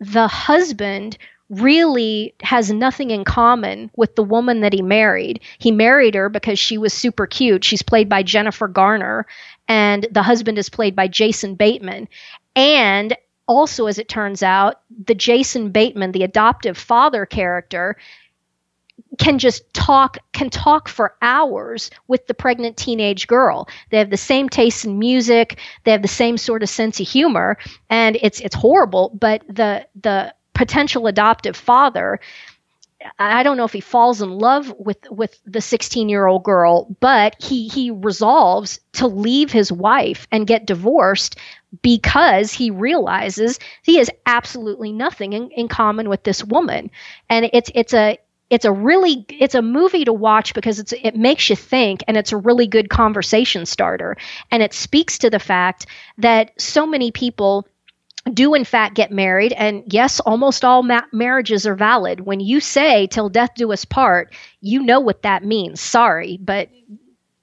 [0.00, 1.18] the husband
[1.50, 5.40] really has nothing in common with the woman that he married.
[5.58, 7.64] He married her because she was super cute.
[7.64, 9.26] She's played by Jennifer Garner,
[9.68, 12.08] and the husband is played by Jason Bateman.
[12.54, 13.16] And
[13.46, 17.96] also, as it turns out, the Jason Bateman, the adoptive father character,
[19.18, 23.68] can just talk can talk for hours with the pregnant teenage girl.
[23.90, 27.08] They have the same taste in music, they have the same sort of sense of
[27.08, 27.58] humor,
[27.88, 32.20] and it's it's horrible, but the the potential adoptive father
[33.18, 36.94] I don't know if he falls in love with with the 16 year old girl,
[37.00, 41.36] but he he resolves to leave his wife and get divorced
[41.80, 46.90] because he realizes he has absolutely nothing in, in common with this woman,
[47.30, 48.18] and it's it's a
[48.50, 52.18] it's a really it's a movie to watch because it's it makes you think and
[52.18, 54.18] it's a really good conversation starter.
[54.50, 55.86] And it speaks to the fact
[56.18, 57.66] that so many people
[58.32, 59.52] do in fact get married.
[59.52, 62.20] And yes almost all ma- marriages are valid.
[62.20, 65.80] When you say till death do us part you know what that means.
[65.80, 66.68] Sorry but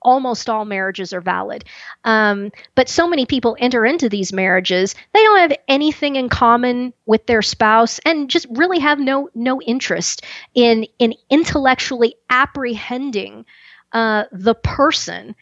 [0.04, 1.66] almost all marriages are valid.
[2.04, 6.94] Um, but so many people enter into these marriages they don't have anything in common
[7.06, 10.24] with their spouse and just really have no no interest
[10.54, 13.46] in in intellectually apprehending
[13.94, 15.36] uh, the person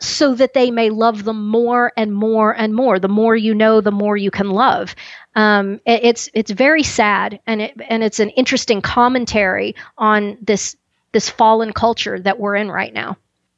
[0.00, 2.98] so that they may love them more and more and more.
[2.98, 4.94] The more you know, the more you can love.
[5.36, 10.76] Um, it, it's it's very sad, and it and it's an interesting commentary on this
[11.12, 13.16] this fallen culture that we're in right now.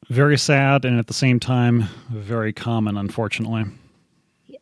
[0.09, 3.65] Very sad, and at the same time, very common, unfortunately.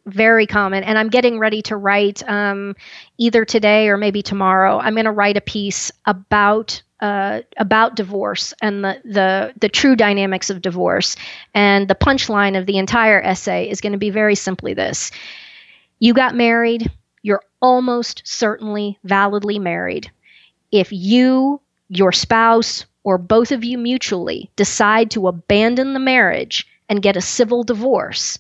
[0.06, 2.76] Very common, and I'm getting ready to write um,
[3.18, 4.80] either today or maybe tomorrow.
[4.80, 9.95] I'm going to write a piece about uh, about divorce and the, the the true
[9.95, 11.15] dynamics of divorce.
[11.53, 15.11] And the punchline of the entire essay is going to be very simply this:
[15.99, 16.91] You got married.
[17.23, 20.11] You're almost certainly validly married.
[20.72, 27.02] If you, your spouse, or both of you mutually decide to abandon the marriage and
[27.02, 28.40] get a civil divorce,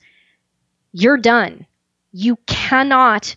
[0.93, 1.65] you're done.
[2.11, 3.35] You cannot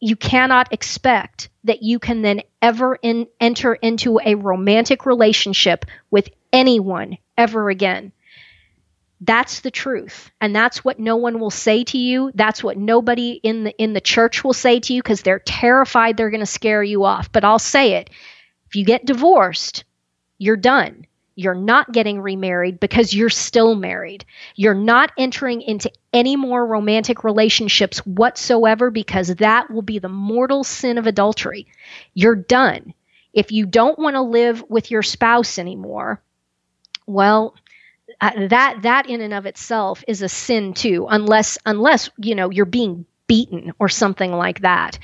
[0.00, 6.30] you cannot expect that you can then ever in, enter into a romantic relationship with
[6.52, 8.12] anyone ever again.
[9.20, 10.30] That's the truth.
[10.40, 12.32] And that's what no one will say to you.
[12.34, 16.16] That's what nobody in the in the church will say to you because they're terrified
[16.16, 17.30] they're going to scare you off.
[17.30, 18.08] But I'll say it.
[18.68, 19.84] If you get divorced,
[20.38, 21.06] you're done.
[21.40, 24.26] You're not getting remarried because you're still married.
[24.56, 30.64] You're not entering into any more romantic relationships whatsoever because that will be the mortal
[30.64, 31.66] sin of adultery.
[32.12, 32.92] You're done.
[33.32, 36.20] If you don't want to live with your spouse anymore,
[37.06, 37.54] well,
[38.20, 42.50] uh, that that in and of itself is a sin too unless unless you know
[42.50, 44.98] you're being beaten or something like that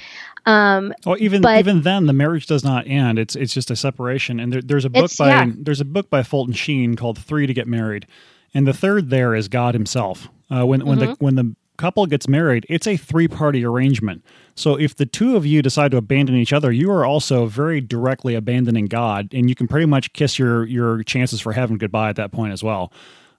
[0.46, 3.18] um, well, even but, even then, the marriage does not end.
[3.18, 4.38] It's it's just a separation.
[4.38, 5.50] And there, there's a book by yeah.
[5.56, 8.06] there's a book by Fulton Sheen called Three to Get Married,
[8.54, 10.28] and the third there is God Himself.
[10.48, 10.88] Uh, when mm-hmm.
[10.88, 11.24] when the mm-hmm.
[11.24, 14.24] when the couple gets married, it's a three party arrangement.
[14.54, 17.80] So if the two of you decide to abandon each other, you are also very
[17.80, 22.08] directly abandoning God, and you can pretty much kiss your your chances for heaven goodbye
[22.08, 22.92] at that point as well.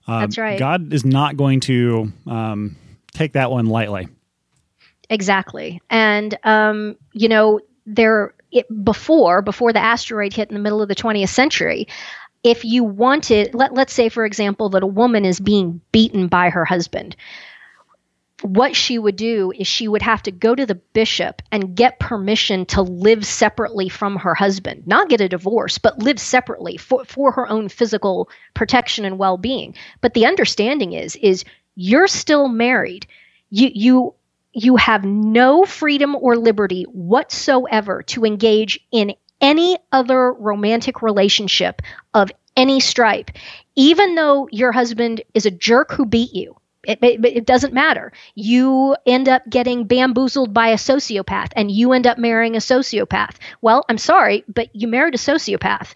[0.06, 0.58] Um, That's right.
[0.58, 2.76] God is not going to um,
[3.12, 4.08] take that one lightly.
[5.10, 5.80] Exactly.
[5.90, 10.88] And, um, you know, there, it, before, before the asteroid hit in the middle of
[10.88, 11.88] the 20th century,
[12.44, 16.50] if you wanted, let, let's say, for example, that a woman is being beaten by
[16.50, 17.16] her husband,
[18.42, 21.98] what she would do is she would have to go to the bishop and get
[21.98, 27.04] permission to live separately from her husband, not get a divorce, but live separately for,
[27.04, 29.74] for her own physical protection and well-being.
[30.00, 31.44] But the understanding is, is
[31.74, 33.08] you're still married.
[33.50, 34.14] You, you
[34.58, 41.80] you have no freedom or liberty whatsoever to engage in any other romantic relationship
[42.12, 43.30] of any stripe,
[43.76, 46.56] even though your husband is a jerk who beat you.
[46.84, 48.12] It, it, it, doesn't matter.
[48.34, 53.36] You end up getting bamboozled by a sociopath and you end up marrying a sociopath.
[53.60, 55.94] Well, I'm sorry, but you married a sociopath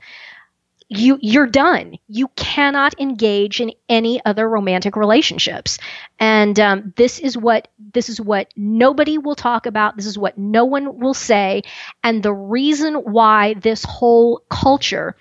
[0.96, 1.98] you you're done.
[2.08, 5.78] You cannot engage in any other romantic relationships,
[6.18, 9.96] and um, this is what this is what nobody will talk about.
[9.96, 11.62] This is what no one will say,
[12.02, 15.16] and the reason why this whole culture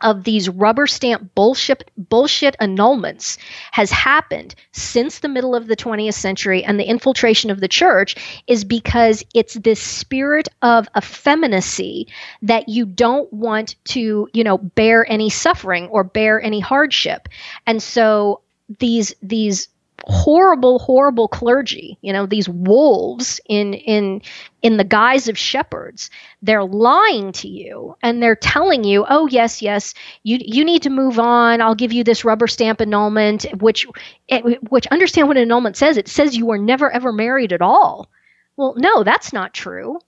[0.00, 3.38] of these rubber stamp bullshit bullshit annulments
[3.70, 8.16] has happened since the middle of the 20th century and the infiltration of the church
[8.46, 12.06] is because it's this spirit of effeminacy
[12.42, 17.28] that you don't want to you know bear any suffering or bear any hardship.
[17.66, 18.40] And so
[18.78, 19.68] these these
[20.06, 24.20] horrible horrible clergy you know these wolves in in
[24.64, 26.10] in the guise of shepherds.
[26.42, 30.90] They're lying to you and they're telling you oh yes yes you you need to
[30.90, 31.60] move on.
[31.60, 33.86] I'll give you this rubber stamp annulment which
[34.30, 34.40] eh,
[34.70, 35.96] which understand what annulment says.
[35.96, 38.08] It says you were never ever married at all.
[38.56, 39.98] Well no that's not true.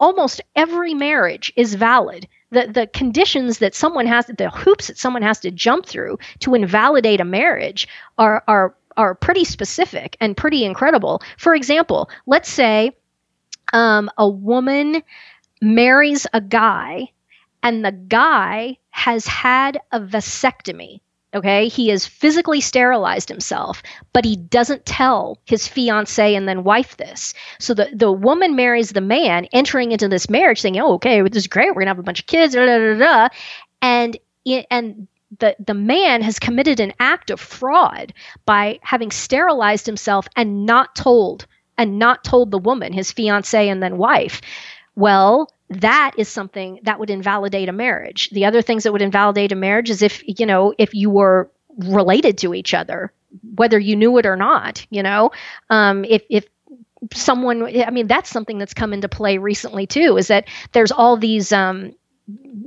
[0.00, 2.26] Almost every marriage is valid.
[2.50, 6.54] The the conditions that someone has the hoops that someone has to jump through to
[6.54, 7.86] invalidate a marriage
[8.16, 11.22] are are are pretty specific and pretty incredible.
[11.38, 12.92] For example, let's say
[13.72, 15.02] um, a woman
[15.62, 17.08] marries a guy
[17.62, 21.00] and the guy has had a vasectomy.
[21.34, 23.82] Okay, he has physically sterilized himself,
[24.14, 27.34] but he doesn't tell his fiance and then wife this.
[27.60, 31.42] So the, the woman marries the man, entering into this marriage, saying, "Oh, okay, this
[31.42, 31.68] is great.
[31.68, 33.28] We're gonna have a bunch of kids." Da, da, da.
[33.82, 34.16] And
[34.70, 35.06] and
[35.38, 38.12] the the man has committed an act of fraud
[38.46, 41.46] by having sterilized himself and not told
[41.76, 44.40] and not told the woman his fiance and then wife.
[44.96, 48.30] Well that is something that would invalidate a marriage.
[48.30, 51.50] The other things that would invalidate a marriage is if you know if you were
[51.78, 53.12] related to each other
[53.56, 55.30] whether you knew it or not you know?
[55.68, 56.46] Um, if if
[57.12, 61.16] someone i mean that's something that's come into play recently too is that there's all
[61.16, 61.92] these um,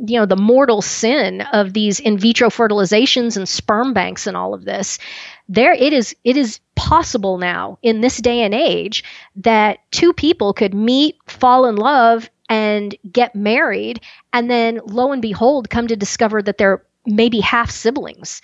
[0.07, 4.53] you know the mortal sin of these in vitro fertilizations and sperm banks and all
[4.53, 4.97] of this
[5.47, 9.03] there it is it is possible now in this day and age
[9.35, 14.01] that two people could meet fall in love and get married
[14.33, 18.41] and then lo and behold come to discover that they're maybe half siblings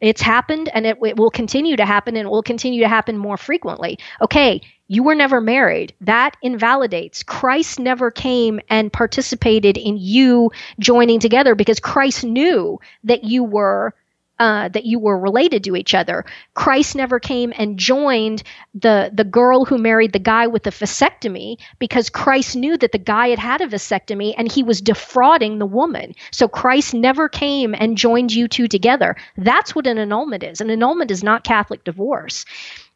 [0.00, 3.18] it's happened and it, it will continue to happen and it will continue to happen
[3.18, 5.92] more frequently okay you were never married.
[6.00, 7.22] That invalidates.
[7.22, 10.50] Christ never came and participated in you
[10.80, 13.94] joining together because Christ knew that you were
[14.38, 16.24] uh, that you were related to each other.
[16.54, 18.42] Christ never came and joined
[18.74, 22.98] the the girl who married the guy with the vasectomy because Christ knew that the
[22.98, 26.14] guy had had a vasectomy and he was defrauding the woman.
[26.30, 29.16] So Christ never came and joined you two together.
[29.36, 30.60] That's what an annulment is.
[30.60, 32.44] An annulment is not Catholic divorce.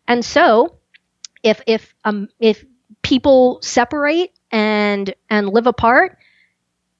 [0.06, 0.76] And so
[1.42, 2.64] if if um if
[3.02, 6.18] people separate and and live apart,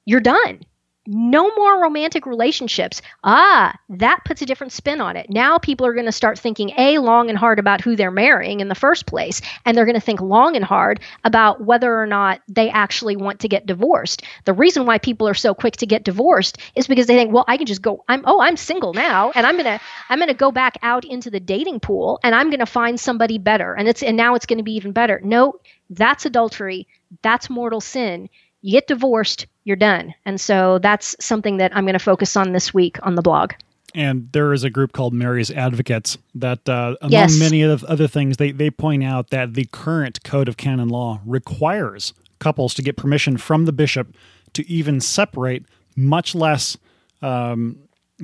[0.05, 0.61] you're done.
[1.05, 3.01] No more romantic relationships.
[3.25, 5.29] Ah, that puts a different spin on it.
[5.29, 8.61] Now people are going to start thinking A, long and hard about who they're marrying
[8.61, 12.07] in the first place, and they're going to think long and hard about whether or
[12.07, 14.23] not they actually want to get divorced.
[14.45, 17.45] The reason why people are so quick to get divorced is because they think, well,
[17.49, 20.29] I can just go, I'm, oh, I'm single now, and I'm going to, I'm going
[20.29, 23.73] to go back out into the dating pool and I'm going to find somebody better.
[23.73, 25.19] And it's, and now it's going to be even better.
[25.21, 25.59] No,
[25.89, 26.87] that's adultery.
[27.21, 28.29] That's mortal sin
[28.63, 30.13] you get divorced, you're done.
[30.25, 33.53] And so that's something that I'm going to focus on this week on the blog.
[33.95, 37.37] And there is a group called Mary's Advocates that, uh, among yes.
[37.37, 42.13] many other things, they, they point out that the current Code of Canon Law requires
[42.39, 44.15] couples to get permission from the bishop
[44.53, 45.65] to even separate,
[45.95, 46.75] much less
[47.21, 47.77] um,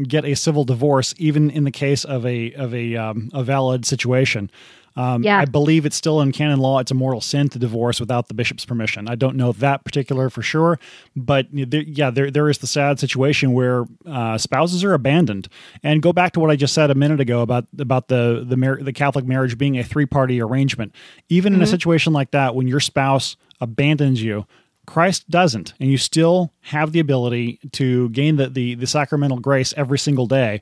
[0.07, 3.85] get a civil divorce, even in the case of a of a um, a valid
[3.85, 4.49] situation.
[4.95, 5.39] Um, yeah.
[5.39, 6.79] I believe it's still in canon law.
[6.79, 9.07] It's a mortal sin to divorce without the bishop's permission.
[9.07, 10.79] I don't know that particular for sure,
[11.15, 15.47] but there, yeah, there there is the sad situation where uh, spouses are abandoned.
[15.83, 18.57] And go back to what I just said a minute ago about about the the
[18.57, 20.93] mar- the Catholic marriage being a three party arrangement.
[21.29, 21.57] Even mm-hmm.
[21.57, 21.71] in a mm-hmm.
[21.71, 24.45] situation like that, when your spouse abandons you,
[24.89, 29.73] Christ doesn't, and you still have the ability to gain the, the, the sacramental grace
[29.77, 30.61] every single day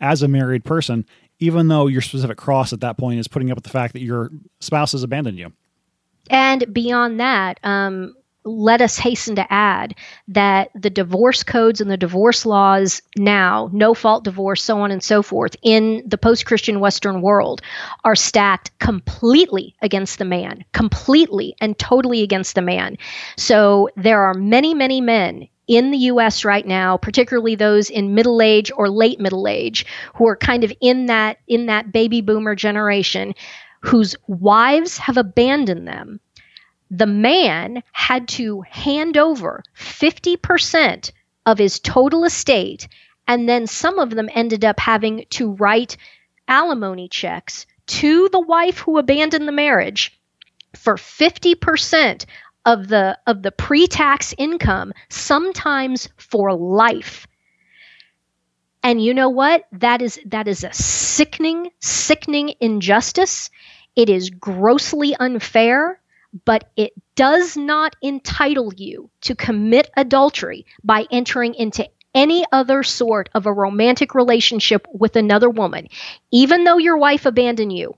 [0.00, 1.06] as a married person
[1.40, 4.02] even though your specific cross at that point is putting up with the fact that
[4.02, 5.52] your spouse has abandoned you.
[6.30, 9.94] And beyond that, um, let us hasten to add
[10.28, 15.02] that the divorce codes and the divorce laws now, no fault divorce, so on and
[15.02, 17.60] so forth, in the post Christian Western world
[18.04, 22.96] are stacked completely against the man, completely and totally against the man.
[23.36, 28.42] So there are many, many men in the US right now, particularly those in middle
[28.42, 32.54] age or late middle age who are kind of in that in that baby boomer
[32.54, 33.34] generation
[33.80, 36.18] whose wives have abandoned them.
[36.90, 41.12] The man had to hand over 50%
[41.46, 42.88] of his total estate
[43.28, 45.98] and then some of them ended up having to write
[46.48, 50.18] alimony checks to the wife who abandoned the marriage
[50.74, 52.24] for 50%
[52.68, 57.26] of the of the pre-tax income sometimes for life
[58.82, 59.64] And you know what?
[59.72, 63.50] That is that is a sickening, sickening injustice.
[63.96, 66.00] It is grossly unfair,
[66.44, 73.28] but it does not entitle you to commit adultery by entering into any other sort
[73.34, 75.88] of a romantic relationship with another woman,
[76.30, 77.96] even though your wife abandoned you.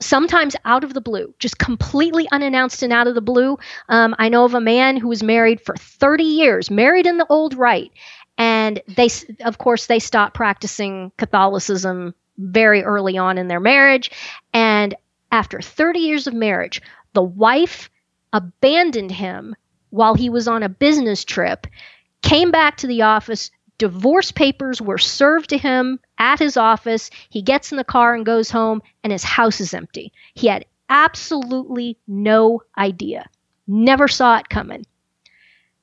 [0.00, 3.58] Sometimes out of the blue, just completely unannounced and out of the blue.
[3.88, 7.26] Um, I know of a man who was married for 30 years, married in the
[7.28, 7.92] old rite,
[8.36, 9.08] and they,
[9.44, 14.10] of course, they stopped practicing Catholicism very early on in their marriage.
[14.52, 14.94] And
[15.30, 17.90] after 30 years of marriage, the wife
[18.32, 19.54] abandoned him
[19.90, 21.66] while he was on a business trip
[22.22, 23.50] came back to the office.
[23.78, 27.10] Divorce papers were served to him at his office.
[27.28, 30.12] He gets in the car and goes home, and his house is empty.
[30.32, 33.28] He had absolutely no idea,
[33.66, 34.86] never saw it coming.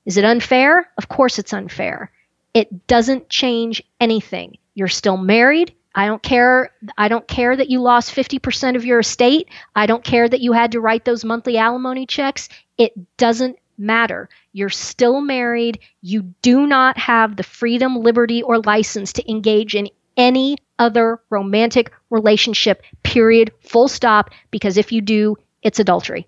[0.06, 0.90] Is it unfair?
[0.98, 2.12] Of course it's unfair.
[2.56, 4.58] It doesn't change anything.
[4.74, 5.76] You're still married.
[5.94, 9.50] I don't care I don't care that you lost 50% of your estate.
[9.76, 12.50] I don't care that you had to write those monthly alimony checks.
[12.78, 14.30] It doesn't matter.
[14.54, 15.80] You're still married.
[16.02, 21.92] You do not have the freedom, liberty, or license to engage in any other romantic
[22.10, 26.28] relationship, period, full stop, because if you do, it's adultery.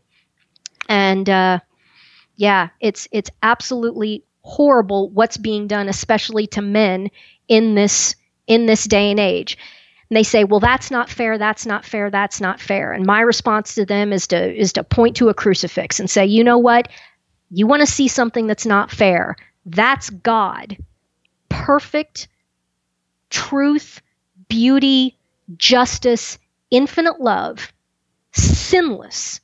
[0.89, 1.59] And uh,
[2.35, 7.09] yeah, it's it's absolutely horrible what's being done, especially to men
[7.47, 8.15] in this
[8.47, 9.57] in this day and age.
[10.09, 11.37] And they say, "Well, that's not fair.
[11.37, 12.09] That's not fair.
[12.09, 15.33] That's not fair." And my response to them is to is to point to a
[15.33, 16.89] crucifix and say, "You know what?
[17.49, 19.35] You want to see something that's not fair.
[19.65, 20.77] That's God.
[21.49, 22.27] Perfect
[23.33, 24.01] truth,
[24.47, 25.17] beauty,
[25.57, 26.37] justice,
[26.69, 27.73] infinite love,
[28.31, 29.41] sinless,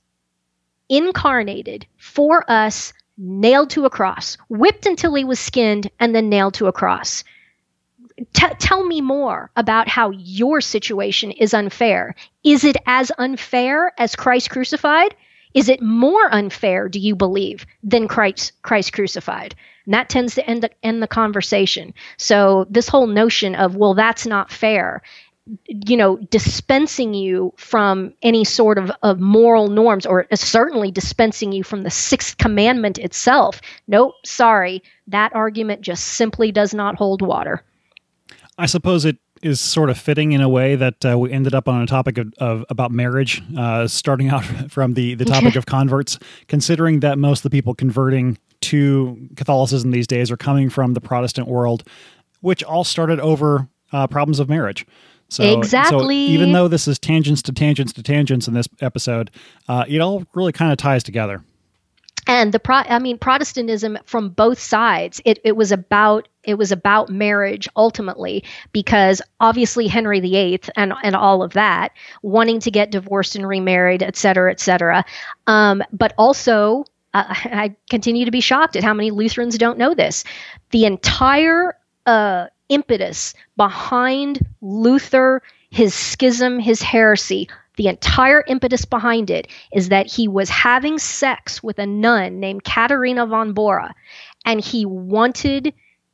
[0.88, 6.53] incarnated for us, nailed to a cross, whipped until he was skinned, and then nailed
[6.53, 7.24] to a cross.
[8.34, 12.16] T- tell me more about how your situation is unfair.
[12.44, 15.16] Is it as unfair as Christ crucified?
[15.56, 19.56] Is it more unfair, do you believe, than Christ, Christ crucified?
[19.90, 21.95] And that tends to end the, end the conversation.
[22.18, 25.02] So, this whole notion of, well, that's not fair,
[25.66, 31.64] you know, dispensing you from any sort of, of moral norms, or certainly dispensing you
[31.64, 33.61] from the sixth commandment itself.
[33.88, 34.84] Nope, sorry.
[35.07, 37.64] That argument just simply does not hold water.
[38.60, 41.68] I suppose it is sort of fitting in a way that uh, we ended up
[41.68, 45.66] on a topic of, of about marriage, uh, starting out from the the topic of
[45.66, 46.20] converts.
[46.48, 51.02] Considering that most of the people converting to Catholicism these days are coming from the
[51.02, 51.84] Protestant world,
[52.41, 54.86] which all started over uh, problems of marriage.
[55.30, 56.27] So, exactly.
[56.27, 59.30] So even though this is tangents to tangents to tangents in this episode,
[59.68, 61.44] uh, it all really kind of ties together
[62.30, 66.72] and the pro i mean protestantism from both sides it, it was about it was
[66.72, 71.91] about marriage ultimately because obviously henry viii and and all of that
[72.22, 75.03] wanting to get divorced and remarried et cetera et cetera
[75.48, 80.23] um, but also i continue to be shocked at how many lutherans don't know this.
[80.72, 81.76] The entire
[82.06, 85.41] uh, impetus behind luther
[85.72, 87.48] his schism his heresy
[87.80, 92.65] the entire impetus behind it is that he was having sex with a nun named
[92.65, 93.95] Katharina von Bora,
[94.44, 95.73] and he wanted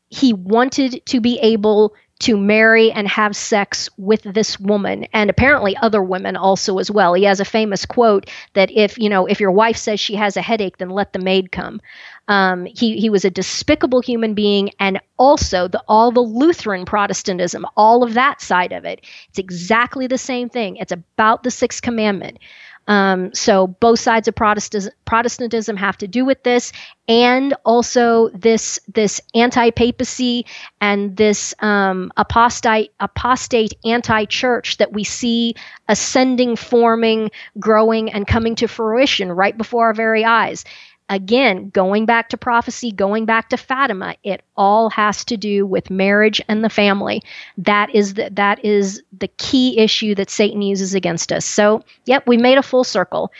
[0.09, 5.75] he wanted to be able to marry and have sex with this woman and apparently
[5.77, 7.13] other women also as well.
[7.13, 10.37] He has a famous quote that if, you know, if your wife says she has
[10.37, 11.81] a headache, then let the maid come.
[12.27, 17.65] Um, he, he was a despicable human being and also the, all the Lutheran Protestantism,
[17.75, 19.01] all of that side of it.
[19.29, 20.77] It's exactly the same thing.
[20.77, 22.39] It's about the sixth commandment.
[22.87, 26.71] Um, so both sides of Protestantism have to do with this,
[27.07, 30.45] and also this this anti-papacy
[30.79, 35.55] and this um, apostate apostate anti-church that we see
[35.87, 40.65] ascending, forming, growing, and coming to fruition right before our very eyes
[41.09, 45.89] again, going back to prophecy, going back to Fatima, it all has to do with
[45.89, 47.21] marriage and the family.
[47.57, 51.45] That is the, that is the key issue that Satan uses against us.
[51.45, 53.31] So, yep, we made a full circle.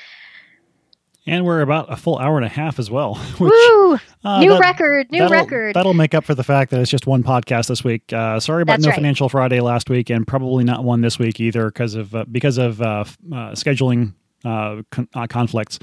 [1.27, 3.15] And we're about a full hour and a half as well.
[3.39, 3.97] Which, Woo!
[4.23, 5.75] Uh, new that, record, new that'll, record.
[5.75, 8.13] That'll make up for the fact that it's just one podcast this week.
[8.13, 8.95] Uh, sorry about That's no right.
[8.95, 12.59] Financial Friday last week, and probably not one this week either because of uh, because
[12.59, 13.05] of uh, uh,
[13.53, 14.13] scheduling
[14.43, 15.79] uh, con- conflicts.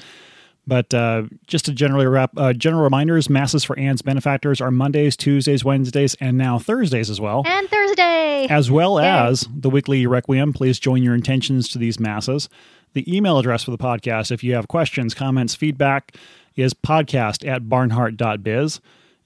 [0.66, 5.16] But uh, just to generally wrap, uh, general reminders: masses for Ann's benefactors are Mondays,
[5.16, 7.42] Tuesdays, Wednesdays, and now Thursdays as well.
[7.46, 9.08] And Thursday, as well Yay.
[9.08, 10.52] as the weekly requiem.
[10.52, 12.48] Please join your intentions to these masses.
[12.94, 16.14] The email address for the podcast, if you have questions, comments, feedback,
[16.56, 18.80] is podcast at barnhardt.biz.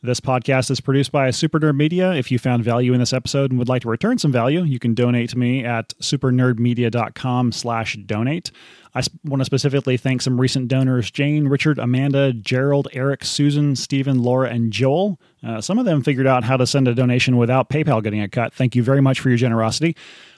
[0.06, 2.12] This podcast is produced by Super Nerd Media.
[2.12, 4.78] If you found value in this episode and would like to return some value, you
[4.78, 8.52] can donate to me at supernerdmedia.com slash donate.
[8.94, 14.22] I want to specifically thank some recent donors Jane, Richard, Amanda, Gerald, Eric, Susan, Stephen,
[14.22, 15.20] Laura, and Joel.
[15.44, 18.28] Uh, some of them figured out how to send a donation without PayPal getting a
[18.28, 18.54] cut.
[18.54, 19.96] Thank you very much for your generosity.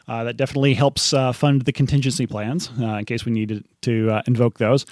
[0.08, 4.10] Uh, that definitely helps uh, fund the contingency plans uh, in case we need to
[4.10, 4.86] uh, invoke those.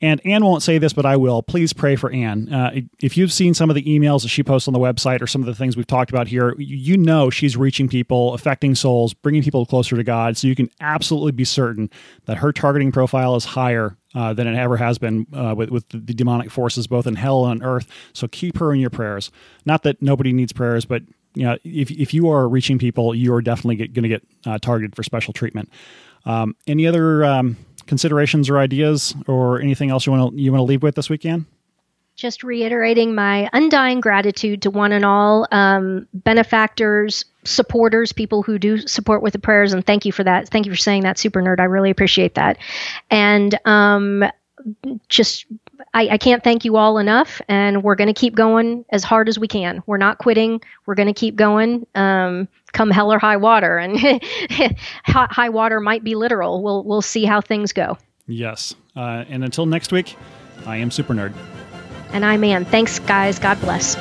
[0.00, 1.42] And Ann won't say this, but I will.
[1.42, 2.52] Please pray for Ann.
[2.52, 5.26] Uh, if you've seen some of the emails that she posts on the website or
[5.26, 9.12] some of the things we've talked about here, you know she's reaching people, affecting souls,
[9.12, 10.36] bringing people closer to God.
[10.36, 11.90] So you can absolutely be certain
[12.26, 15.88] that her targeting profile is higher uh, than it ever has been uh, with, with
[15.88, 17.88] the demonic forces both in hell and on earth.
[18.12, 19.32] So keep her in your prayers.
[19.66, 21.02] Not that nobody needs prayers, but
[21.34, 24.58] you know, if, if you are reaching people, you are definitely going to get uh,
[24.58, 25.70] targeted for special treatment.
[26.24, 27.56] Um, any other um,
[27.88, 31.10] considerations or ideas or anything else you want to you want to leave with this
[31.10, 31.46] weekend?
[32.14, 38.78] Just reiterating my undying gratitude to one and all um, benefactors, supporters, people who do
[38.78, 40.48] support with the prayers, and thank you for that.
[40.48, 41.60] Thank you for saying that, super nerd.
[41.60, 42.58] I really appreciate that.
[43.10, 44.24] And um,
[45.08, 45.46] just
[45.94, 49.28] I, I, can't thank you all enough, and we're going to keep going as hard
[49.28, 49.82] as we can.
[49.86, 50.60] We're not quitting.
[50.86, 53.98] We're going to keep going, um, come hell or high water, and
[55.04, 56.62] high water might be literal.
[56.62, 57.98] We'll we'll see how things go.
[58.26, 60.16] Yes, uh, and until next week,
[60.66, 61.32] I am Super Nerd,
[62.12, 62.64] and I'm Ann.
[62.64, 63.38] Thanks, guys.
[63.38, 63.96] God bless.